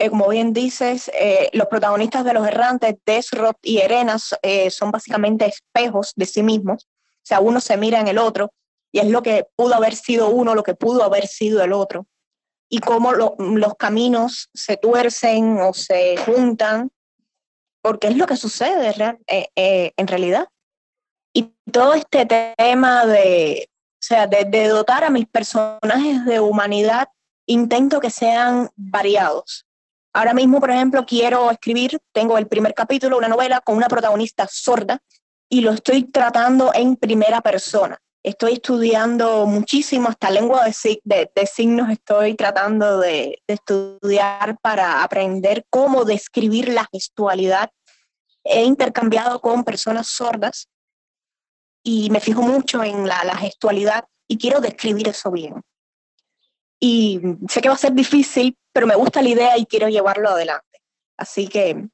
eh, 0.00 0.08
como 0.08 0.28
bien 0.28 0.54
dices, 0.54 1.10
eh, 1.12 1.50
los 1.52 1.66
protagonistas 1.68 2.24
de 2.24 2.32
Los 2.32 2.46
Errantes, 2.46 2.96
Desrot 3.04 3.58
y 3.60 3.78
Erenas, 3.78 4.34
eh, 4.40 4.70
son 4.70 4.90
básicamente 4.90 5.44
espejos 5.44 6.14
de 6.16 6.24
sí 6.24 6.42
mismos. 6.42 6.88
O 7.16 7.22
sea, 7.22 7.40
uno 7.40 7.60
se 7.60 7.76
mira 7.76 8.00
en 8.00 8.08
el 8.08 8.16
otro 8.16 8.50
y 8.92 9.00
es 9.00 9.08
lo 9.08 9.22
que 9.22 9.46
pudo 9.56 9.74
haber 9.74 9.94
sido 9.94 10.30
uno, 10.30 10.54
lo 10.54 10.62
que 10.62 10.74
pudo 10.74 11.04
haber 11.04 11.26
sido 11.26 11.62
el 11.62 11.74
otro. 11.74 12.06
Y 12.70 12.78
cómo 12.78 13.12
los 13.12 13.74
caminos 13.78 14.48
se 14.54 14.78
tuercen 14.78 15.60
o 15.60 15.74
se 15.74 16.16
juntan 16.16 16.90
porque 17.82 18.08
es 18.08 18.16
lo 18.16 18.26
que 18.26 18.36
sucede 18.36 18.94
eh, 19.26 19.48
eh, 19.54 19.92
en 19.96 20.06
realidad. 20.06 20.48
Y 21.34 21.54
todo 21.70 21.92
este 21.92 22.26
tema 22.26 23.04
de, 23.04 23.68
o 23.68 24.02
sea, 24.02 24.26
de, 24.26 24.44
de 24.44 24.68
dotar 24.68 25.04
a 25.04 25.10
mis 25.10 25.26
personajes 25.26 26.24
de 26.24 26.40
humanidad, 26.40 27.08
intento 27.46 28.00
que 28.00 28.10
sean 28.10 28.70
variados. 28.76 29.66
Ahora 30.12 30.34
mismo, 30.34 30.58
por 30.58 30.70
ejemplo, 30.70 31.06
quiero 31.06 31.50
escribir, 31.50 31.98
tengo 32.12 32.36
el 32.36 32.48
primer 32.48 32.74
capítulo, 32.74 33.16
una 33.16 33.28
novela 33.28 33.60
con 33.60 33.76
una 33.76 33.88
protagonista 33.88 34.48
sorda 34.50 35.00
y 35.48 35.60
lo 35.60 35.72
estoy 35.72 36.04
tratando 36.04 36.72
en 36.74 36.96
primera 36.96 37.40
persona. 37.40 37.98
Estoy 38.22 38.54
estudiando 38.54 39.46
muchísimo, 39.46 40.08
hasta 40.08 40.30
lengua 40.30 40.64
de, 40.64 41.30
de, 41.34 41.46
signos 41.46 41.90
estoy 41.90 42.34
tratando 42.34 42.98
de, 42.98 43.40
de, 43.46 43.54
estudiar 43.54 44.58
para 44.60 45.02
aprender 45.02 45.64
cómo 45.70 46.04
describir 46.04 46.68
la 46.68 46.86
gestualidad. 46.92 47.70
He 48.44 48.64
intercambiado 48.64 49.40
con 49.40 49.64
personas 49.64 50.08
sordas 50.08 50.68
y 51.82 52.10
me 52.10 52.20
fijo 52.20 52.42
mucho 52.42 52.82
en 52.82 53.08
la, 53.08 53.24
la 53.24 53.36
gestualidad 53.36 54.04
y 54.28 54.36
quiero 54.36 54.60
describir 54.60 55.08
eso 55.08 55.30
bien. 55.30 55.62
Y 56.80 57.20
sé 57.48 57.60
que 57.60 57.68
va 57.68 57.74
a 57.74 57.78
ser 57.78 57.92
difícil, 57.92 58.56
pero 58.72 58.86
me 58.86 58.94
gusta 58.94 59.20
la 59.20 59.28
idea 59.28 59.58
y 59.58 59.66
quiero 59.66 59.88
llevarlo 59.88 60.30
adelante. 60.30 60.80
Así 61.18 61.46
que 61.46 61.88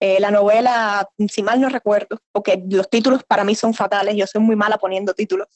eh, 0.00 0.20
la 0.20 0.30
novela, 0.30 1.08
si 1.28 1.42
mal 1.42 1.60
no 1.60 1.68
recuerdo, 1.68 2.18
porque 2.32 2.62
los 2.68 2.90
títulos 2.90 3.22
para 3.24 3.44
mí 3.44 3.54
son 3.54 3.72
fatales, 3.72 4.16
yo 4.16 4.26
soy 4.26 4.42
muy 4.42 4.56
mala 4.56 4.78
poniendo 4.78 5.14
títulos. 5.14 5.46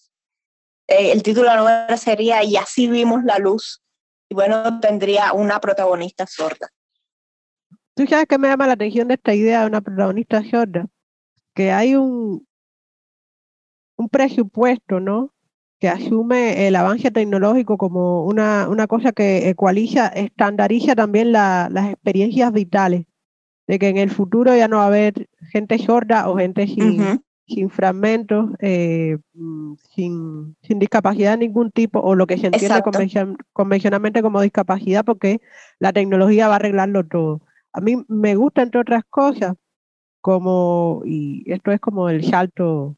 Eh, 0.86 1.12
el 1.12 1.22
título 1.22 1.48
de 1.48 1.56
la 1.56 1.60
novela 1.60 1.96
sería 1.96 2.42
Y 2.44 2.56
así 2.56 2.88
vimos 2.88 3.24
la 3.24 3.38
luz. 3.38 3.82
Y 4.28 4.34
bueno, 4.34 4.80
tendría 4.80 5.32
una 5.32 5.60
protagonista 5.60 6.26
sorda. 6.26 6.68
¿Tú 7.94 8.06
sabes 8.06 8.26
qué 8.28 8.38
me 8.38 8.48
llama 8.48 8.68
la 8.68 8.74
atención 8.74 9.08
de 9.08 9.14
esta 9.14 9.34
idea 9.34 9.60
de 9.60 9.66
una 9.66 9.80
protagonista 9.80 10.42
sorda? 10.48 10.86
Que 11.54 11.72
hay 11.72 11.96
un, 11.96 12.46
un 13.96 14.08
presupuesto, 14.08 15.00
¿no? 15.00 15.34
Que 15.80 15.88
asume 15.88 16.66
el 16.68 16.76
avance 16.76 17.10
tecnológico 17.10 17.78
como 17.78 18.24
una, 18.24 18.68
una 18.68 18.86
cosa 18.86 19.12
que 19.12 19.48
ecualiza, 19.48 20.08
estandariza 20.08 20.94
también 20.94 21.32
las 21.32 21.88
experiencias 21.90 22.52
vitales 22.52 23.06
de 23.70 23.78
que 23.78 23.88
en 23.88 23.98
el 23.98 24.10
futuro 24.10 24.54
ya 24.56 24.66
no 24.66 24.78
va 24.78 24.84
a 24.84 24.88
haber 24.88 25.28
gente 25.52 25.78
sorda 25.78 26.28
o 26.28 26.36
gente 26.36 26.66
sin, 26.66 27.22
sin 27.46 27.70
fragmentos, 27.70 28.50
eh, 28.58 29.18
sin, 29.94 30.56
sin, 30.60 30.78
discapacidad 30.80 31.32
de 31.32 31.46
ningún 31.46 31.70
tipo, 31.70 32.00
o 32.00 32.16
lo 32.16 32.26
que 32.26 32.36
se 32.36 32.48
entiende 32.48 32.82
convencionalmente 33.52 34.22
como 34.22 34.40
discapacidad, 34.40 35.04
porque 35.04 35.40
la 35.78 35.92
tecnología 35.92 36.48
va 36.48 36.54
a 36.54 36.56
arreglarlo 36.56 37.06
todo. 37.06 37.42
A 37.72 37.80
mí 37.80 37.94
me 38.08 38.34
gusta, 38.34 38.62
entre 38.62 38.80
otras 38.80 39.04
cosas, 39.08 39.54
como, 40.20 41.02
y 41.04 41.44
esto 41.46 41.70
es 41.70 41.78
como 41.78 42.08
el 42.08 42.24
salto, 42.24 42.96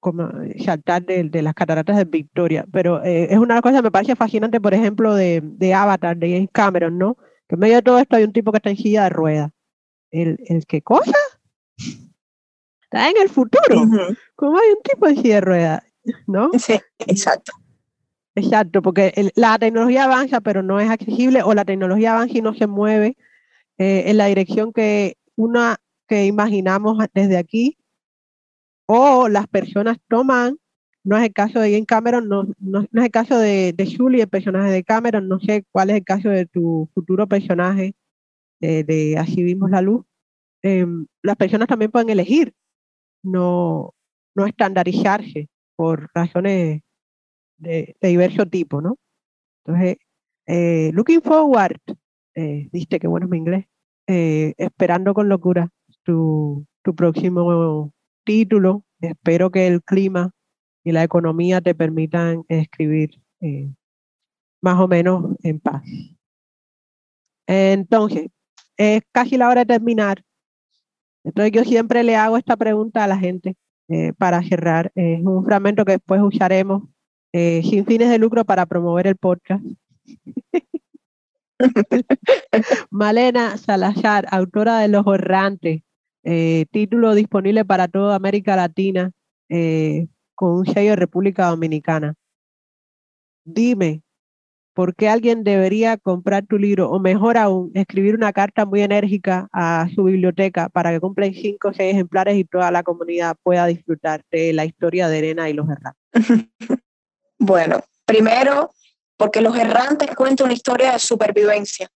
como 0.00 0.28
saltar 0.64 1.04
de, 1.04 1.24
de 1.24 1.42
las 1.42 1.54
cataratas 1.54 1.96
de 1.96 2.04
Victoria, 2.04 2.66
pero 2.72 3.04
eh, 3.04 3.28
es 3.30 3.38
una 3.38 3.60
cosa 3.60 3.76
que 3.76 3.82
me 3.82 3.90
parece 3.90 4.16
fascinante, 4.16 4.60
por 4.60 4.74
ejemplo, 4.74 5.14
de, 5.14 5.40
de 5.42 5.74
Avatar, 5.74 6.16
de 6.16 6.32
James 6.32 6.48
Cameron, 6.52 6.98
¿no? 6.98 7.16
Que 7.46 7.54
en 7.54 7.60
medio 7.60 7.76
de 7.76 7.82
todo 7.82 7.98
esto 7.98 8.16
hay 8.16 8.24
un 8.24 8.32
tipo 8.32 8.50
que 8.50 8.56
está 8.56 8.70
en 8.70 8.76
silla 8.76 9.04
de 9.04 9.10
ruedas. 9.10 9.50
¿El, 10.10 10.38
el 10.46 10.66
qué 10.66 10.82
cosa? 10.82 11.16
Está 12.82 13.10
en 13.10 13.16
el 13.22 13.28
futuro. 13.28 13.82
¿Cómo 14.34 14.58
hay 14.58 14.70
un 14.70 14.82
tipo 14.82 15.06
en 15.06 15.16
silla 15.16 15.34
de 15.36 15.40
ruedas? 15.40 15.82
¿No? 16.26 16.50
Sí, 16.58 16.80
exacto. 17.06 17.52
Exacto, 18.36 18.80
porque 18.80 19.32
la 19.34 19.58
tecnología 19.58 20.04
avanza, 20.04 20.40
pero 20.40 20.62
no 20.62 20.80
es 20.80 20.88
accesible, 20.88 21.42
o 21.42 21.52
la 21.52 21.64
tecnología 21.64 22.12
avanza 22.12 22.38
y 22.38 22.40
no 22.40 22.54
se 22.54 22.66
mueve 22.66 23.16
eh, 23.76 24.04
en 24.06 24.16
la 24.16 24.26
dirección 24.26 24.72
que 24.72 25.16
una 25.36 25.78
que 26.06 26.26
imaginamos 26.26 26.98
desde 27.12 27.36
aquí, 27.36 27.76
o 28.92 29.28
las 29.28 29.46
personas 29.46 29.98
toman 30.08 30.58
no 31.04 31.16
es 31.16 31.22
el 31.22 31.32
caso 31.32 31.60
de 31.60 31.70
Jane 31.70 31.86
Cameron, 31.86 32.28
no, 32.28 32.48
no, 32.58 32.80
es 32.80 33.04
el 33.04 33.10
caso 33.10 33.38
de, 33.38 33.72
de 33.72 33.96
Julie, 33.96 34.22
el 34.22 34.28
personaje 34.28 34.70
de 34.70 34.82
Cameron, 34.82 35.28
no 35.28 35.38
sé 35.38 35.64
cuál 35.70 35.90
es 35.90 35.96
el 35.96 36.04
caso 36.04 36.28
de 36.28 36.46
tu 36.46 36.90
futuro 36.92 37.28
personaje 37.28 37.94
de, 38.60 38.82
de 38.84 39.56
la 39.70 39.80
luz. 39.80 40.04
Em, 40.62 41.06
las 41.22 41.36
personas 41.36 41.68
también 41.68 41.92
pueden 41.92 42.10
elegir 42.10 42.52
no, 43.22 43.94
no 44.34 44.46
estandarizarse 44.46 45.48
por 45.76 46.10
razones 46.12 46.82
de, 47.58 47.96
de 48.00 48.08
diverso 48.08 48.44
tipo, 48.46 48.80
¿no? 48.82 48.98
Entonces, 49.64 49.98
eh, 50.46 50.90
looking 50.94 51.22
forward, 51.22 51.80
eh, 52.34 52.68
que 52.72 53.06
bueno 53.06 53.26
es 53.26 53.30
mi 53.30 53.38
inglés, 53.38 53.66
eh, 54.08 54.52
esperando 54.58 55.14
con 55.14 55.28
locura 55.28 55.68
tu, 56.02 56.66
tu 56.82 56.94
próximo 56.94 57.92
título. 58.30 58.84
Espero 59.00 59.50
que 59.50 59.66
el 59.66 59.82
clima 59.82 60.30
y 60.84 60.92
la 60.92 61.02
economía 61.02 61.60
te 61.60 61.74
permitan 61.74 62.44
escribir 62.48 63.20
eh, 63.40 63.68
más 64.62 64.78
o 64.78 64.86
menos 64.86 65.36
en 65.42 65.58
paz. 65.58 65.82
Entonces, 67.48 68.28
es 68.76 69.02
casi 69.10 69.36
la 69.36 69.48
hora 69.48 69.62
de 69.62 69.74
terminar. 69.74 70.22
Entonces 71.24 71.50
yo 71.50 71.64
siempre 71.64 72.04
le 72.04 72.14
hago 72.14 72.36
esta 72.36 72.56
pregunta 72.56 73.02
a 73.02 73.08
la 73.08 73.18
gente 73.18 73.56
eh, 73.88 74.12
para 74.12 74.44
cerrar. 74.44 74.92
Es 74.94 75.20
un 75.22 75.44
fragmento 75.44 75.84
que 75.84 75.92
después 75.92 76.22
usaremos 76.22 76.84
eh, 77.32 77.62
sin 77.64 77.84
fines 77.84 78.10
de 78.10 78.18
lucro 78.18 78.44
para 78.44 78.64
promover 78.64 79.08
el 79.08 79.16
podcast. 79.16 79.64
Malena 82.90 83.56
Salazar, 83.56 84.28
autora 84.30 84.78
de 84.78 84.86
Los 84.86 85.04
Horrantes, 85.04 85.82
título 86.22 87.14
disponible 87.14 87.64
para 87.64 87.88
toda 87.88 88.16
América 88.16 88.56
Latina, 88.56 89.10
con 89.48 90.50
un 90.52 90.66
sello 90.66 90.90
de 90.90 90.96
República 90.96 91.46
Dominicana. 91.46 92.14
Dime, 93.44 94.02
¿por 94.74 94.94
qué 94.94 95.08
alguien 95.08 95.44
debería 95.44 95.96
comprar 95.96 96.46
tu 96.46 96.58
libro? 96.58 96.90
O 96.90 96.98
mejor 96.98 97.36
aún, 97.36 97.70
escribir 97.74 98.14
una 98.14 98.32
carta 98.32 98.64
muy 98.64 98.80
enérgica 98.80 99.48
a 99.52 99.88
su 99.94 100.04
biblioteca 100.04 100.68
para 100.68 100.90
que 100.90 101.00
cumplan 101.00 101.34
cinco 101.34 101.68
o 101.68 101.72
seis 101.74 101.92
ejemplares 101.92 102.36
y 102.36 102.44
toda 102.44 102.70
la 102.70 102.82
comunidad 102.82 103.36
pueda 103.42 103.66
disfrutar 103.66 104.22
de 104.30 104.52
la 104.52 104.64
historia 104.64 105.08
de 105.08 105.18
Elena 105.18 105.50
y 105.50 105.52
los 105.52 105.66
errantes. 105.68 106.02
bueno, 107.38 107.80
primero, 108.04 108.70
porque 109.16 109.40
los 109.40 109.56
errantes 109.56 110.14
cuentan 110.14 110.46
una 110.46 110.54
historia 110.54 110.92
de 110.92 110.98
supervivencia 110.98 111.90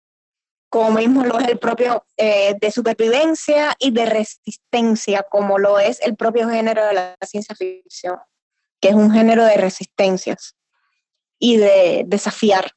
como 0.75 0.91
mismo 0.91 1.25
lo 1.25 1.39
es 1.39 1.47
el 1.47 1.61
propio 1.61 2.05
eh, 2.17 2.57
de 2.61 2.73
supervivencia 2.73 3.77
y 3.79 3.93
de 3.93 4.07
resistencia, 4.07 5.23
como 5.23 5.57
lo 5.57 5.79
es 5.79 6.01
el 6.01 6.17
propio 6.17 6.49
género 6.49 6.85
de 6.85 6.95
la 6.95 7.17
ciencia 7.25 7.55
ficción 7.55 8.19
que 8.81 8.89
es 8.89 8.97
un 8.97 9.13
género 9.13 9.45
de 9.45 9.57
resistencias 9.57 10.57
y 11.39 11.59
de 11.59 12.03
desafiar. 12.09 12.73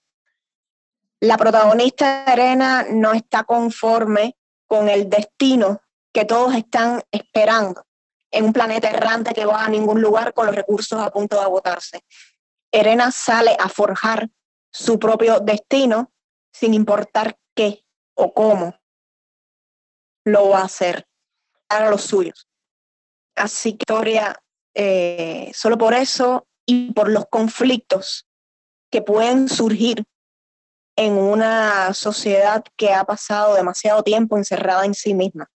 La 1.19 1.37
protagonista 1.37 2.23
Arena 2.25 2.85
no 2.87 3.13
está 3.13 3.45
conforme 3.45 4.37
con 4.67 4.89
el 4.89 5.09
destino 5.09 5.81
que 6.13 6.23
todos 6.23 6.53
están 6.53 7.01
esperando 7.11 7.83
en 8.29 8.45
un 8.45 8.53
planeta 8.53 8.91
errante 8.91 9.33
que 9.33 9.45
va 9.45 9.65
a 9.65 9.69
ningún 9.69 10.03
lugar 10.03 10.35
con 10.35 10.45
los 10.45 10.55
recursos 10.55 11.01
a 11.01 11.09
punto 11.09 11.35
de 11.35 11.41
agotarse. 11.41 12.05
Erena 12.71 13.11
sale 13.11 13.57
a 13.59 13.67
forjar 13.67 14.29
su 14.71 14.99
propio 14.99 15.39
destino 15.39 16.13
sin 16.53 16.75
importar 16.75 17.39
qué 17.55 17.86
o 18.17 18.33
cómo 18.33 18.75
lo 20.25 20.49
va 20.49 20.59
a 20.59 20.65
hacer 20.65 21.07
para 21.67 21.89
los 21.89 22.01
suyos. 22.01 22.47
Así 23.35 23.73
que 23.73 23.83
historia 23.83 24.41
eh, 24.73 25.51
solo 25.53 25.77
por 25.77 25.93
eso 25.93 26.47
y 26.65 26.91
por 26.91 27.09
los 27.09 27.27
conflictos 27.27 28.27
que 28.91 29.01
pueden 29.01 29.47
surgir 29.47 30.03
en 30.95 31.13
una 31.13 31.93
sociedad 31.93 32.63
que 32.75 32.91
ha 32.93 33.03
pasado 33.03 33.55
demasiado 33.55 34.03
tiempo 34.03 34.37
encerrada 34.37 34.85
en 34.85 34.95
sí 34.95 35.13
misma. 35.13 35.49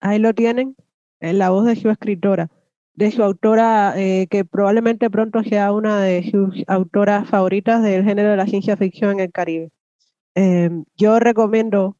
Ahí 0.00 0.18
lo 0.18 0.32
tienen, 0.32 0.76
en 1.20 1.38
la 1.38 1.50
voz 1.50 1.66
de 1.66 1.76
su 1.76 1.90
escritora, 1.90 2.48
de 2.94 3.10
su 3.10 3.22
autora, 3.22 3.94
eh, 3.96 4.28
que 4.30 4.44
probablemente 4.44 5.10
pronto 5.10 5.42
sea 5.42 5.72
una 5.72 6.00
de 6.00 6.30
sus 6.30 6.62
autoras 6.68 7.28
favoritas 7.28 7.82
del 7.82 8.04
género 8.04 8.30
de 8.30 8.36
la 8.36 8.46
ciencia 8.46 8.76
ficción 8.76 9.12
en 9.12 9.20
el 9.20 9.32
Caribe. 9.32 9.70
Eh, 10.34 10.70
yo 10.96 11.18
recomiendo 11.18 11.96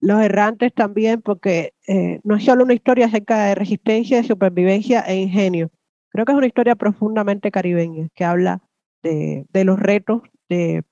los 0.00 0.20
errantes 0.20 0.72
también, 0.72 1.22
porque 1.22 1.74
eh, 1.86 2.20
no 2.24 2.36
es 2.36 2.44
solo 2.44 2.64
una 2.64 2.74
historia 2.74 3.06
acerca 3.06 3.46
de 3.46 3.54
resistencia, 3.54 4.18
de 4.18 4.28
supervivencia 4.28 5.00
e 5.00 5.16
ingenio. 5.16 5.70
Creo 6.10 6.24
que 6.24 6.32
es 6.32 6.38
una 6.38 6.46
historia 6.46 6.76
profundamente 6.76 7.50
caribeña, 7.50 8.08
que 8.14 8.24
habla 8.24 8.62
de, 9.02 9.46
de 9.52 9.64
los 9.64 9.78
retos 9.78 10.22
de 10.48 10.84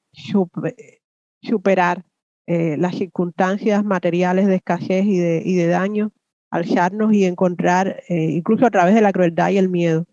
superar 1.43 2.05
eh, 2.47 2.77
las 2.79 2.97
circunstancias 2.97 3.85
materiales 3.85 4.47
de 4.47 4.57
escasez 4.57 5.05
y 5.05 5.19
de, 5.19 5.43
y 5.45 5.55
de 5.55 5.67
daño, 5.67 6.13
alzarnos 6.51 7.13
y 7.13 7.25
encontrar, 7.25 8.03
eh, 8.09 8.31
incluso 8.31 8.67
a 8.67 8.71
través 8.71 8.95
de 8.95 9.01
la 9.01 9.13
crueldad 9.13 9.51
y 9.51 9.59
el 9.59 9.69
miedo, 9.69 10.07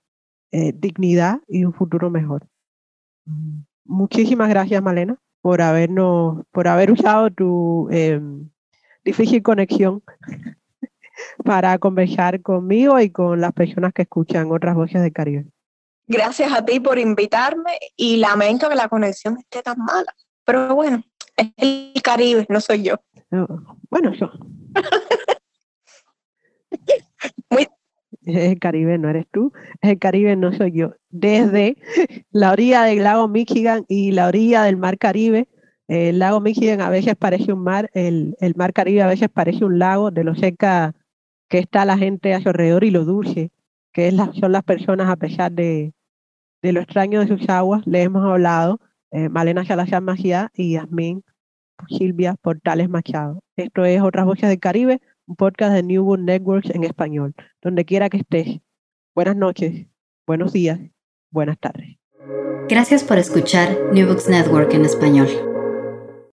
dignidad 0.51 1.39
y 1.47 1.65
un 1.65 1.73
futuro 1.73 2.11
mejor. 2.11 2.45
Muchísimas 3.85 4.49
gracias, 4.49 4.83
Malena, 4.83 5.17
por 5.43 5.61
habernos, 5.61 6.45
por 6.51 6.69
haber 6.69 6.89
usado 6.89 7.29
tu 7.29 7.89
em, 7.91 8.49
difícil 9.03 9.43
conexión 9.43 10.01
para 11.43 11.77
conversar 11.79 12.41
conmigo 12.41 12.97
y 13.01 13.09
con 13.09 13.41
las 13.41 13.51
personas 13.51 13.91
que 13.91 14.03
escuchan 14.03 14.49
otras 14.53 14.73
voces 14.73 15.01
del 15.01 15.11
Caribe. 15.11 15.45
Gracias 16.07 16.53
a 16.53 16.63
ti 16.63 16.79
por 16.79 16.97
invitarme 16.97 17.77
y 17.97 18.15
lamento 18.17 18.69
que 18.69 18.75
la 18.75 18.87
conexión 18.87 19.37
esté 19.37 19.61
tan 19.61 19.79
mala. 19.79 20.15
Pero 20.45 20.75
bueno, 20.75 21.03
es 21.35 21.51
el 21.57 22.01
Caribe, 22.01 22.45
no 22.47 22.61
soy 22.61 22.83
yo. 22.83 22.95
bueno, 23.89 24.13
yo. 24.13 24.31
Es 28.25 28.35
el 28.51 28.59
Caribe, 28.59 28.97
no 28.97 29.09
eres 29.09 29.25
tú. 29.31 29.51
Es 29.81 29.91
el 29.91 29.99
Caribe, 29.99 30.35
no 30.35 30.53
soy 30.53 30.71
yo. 30.71 30.93
Desde 31.09 31.77
la 32.31 32.51
orilla 32.51 32.83
del 32.83 33.03
lago 33.03 33.27
Michigan 33.27 33.85
y 33.87 34.11
la 34.11 34.27
orilla 34.27 34.63
del 34.63 34.77
mar 34.77 34.97
Caribe, 34.97 35.47
el 35.87 36.19
lago 36.19 36.39
Michigan 36.39 36.81
a 36.81 36.89
veces 36.89 37.15
parece 37.15 37.53
un 37.53 37.63
mar, 37.63 37.89
el, 37.93 38.35
el 38.39 38.55
mar 38.55 38.73
Caribe 38.73 39.01
a 39.01 39.07
veces 39.07 39.29
parece 39.29 39.65
un 39.65 39.79
lago, 39.79 40.11
de 40.11 40.23
lo 40.23 40.35
cerca 40.35 40.95
que 41.49 41.59
está 41.59 41.85
la 41.85 41.97
gente 41.97 42.33
a 42.33 42.41
su 42.41 42.49
alrededor 42.49 42.83
y 42.83 42.91
lo 42.91 43.05
dulce 43.05 43.51
que 43.93 44.07
es 44.07 44.15
son 44.39 44.51
las 44.51 44.63
personas 44.63 45.09
a 45.09 45.15
pesar 45.15 45.51
de, 45.51 45.93
de 46.61 46.73
lo 46.73 46.81
extraño 46.81 47.21
de 47.21 47.27
sus 47.27 47.47
aguas. 47.47 47.85
Le 47.85 48.01
hemos 48.01 48.25
hablado 48.25 48.79
eh, 49.11 49.29
Malena 49.29 49.63
Salazar 49.63 50.01
Macía 50.01 50.51
y 50.55 50.73
Yasmín 50.73 51.23
Silvia 51.87 52.35
Portales 52.41 52.89
Machado. 52.89 53.43
Esto 53.55 53.85
es 53.85 54.01
Otras 54.01 54.25
Voces 54.25 54.49
del 54.49 54.59
Caribe, 54.59 54.99
un 55.27 55.35
podcast 55.35 55.73
de 55.73 55.83
New 55.83 56.03
Book 56.03 56.19
Networks 56.19 56.69
en 56.69 56.83
español, 56.83 57.33
donde 57.61 57.85
quiera 57.85 58.09
que 58.09 58.17
estés. 58.17 58.59
Buenas 59.15 59.35
noches, 59.35 59.87
buenos 60.25 60.53
días, 60.53 60.79
buenas 61.31 61.57
tardes. 61.59 61.97
Gracias 62.67 63.03
por 63.03 63.17
escuchar 63.17 63.77
New 63.91 64.07
Books 64.07 64.29
Network 64.29 64.73
en 64.73 64.85
español. 64.85 65.52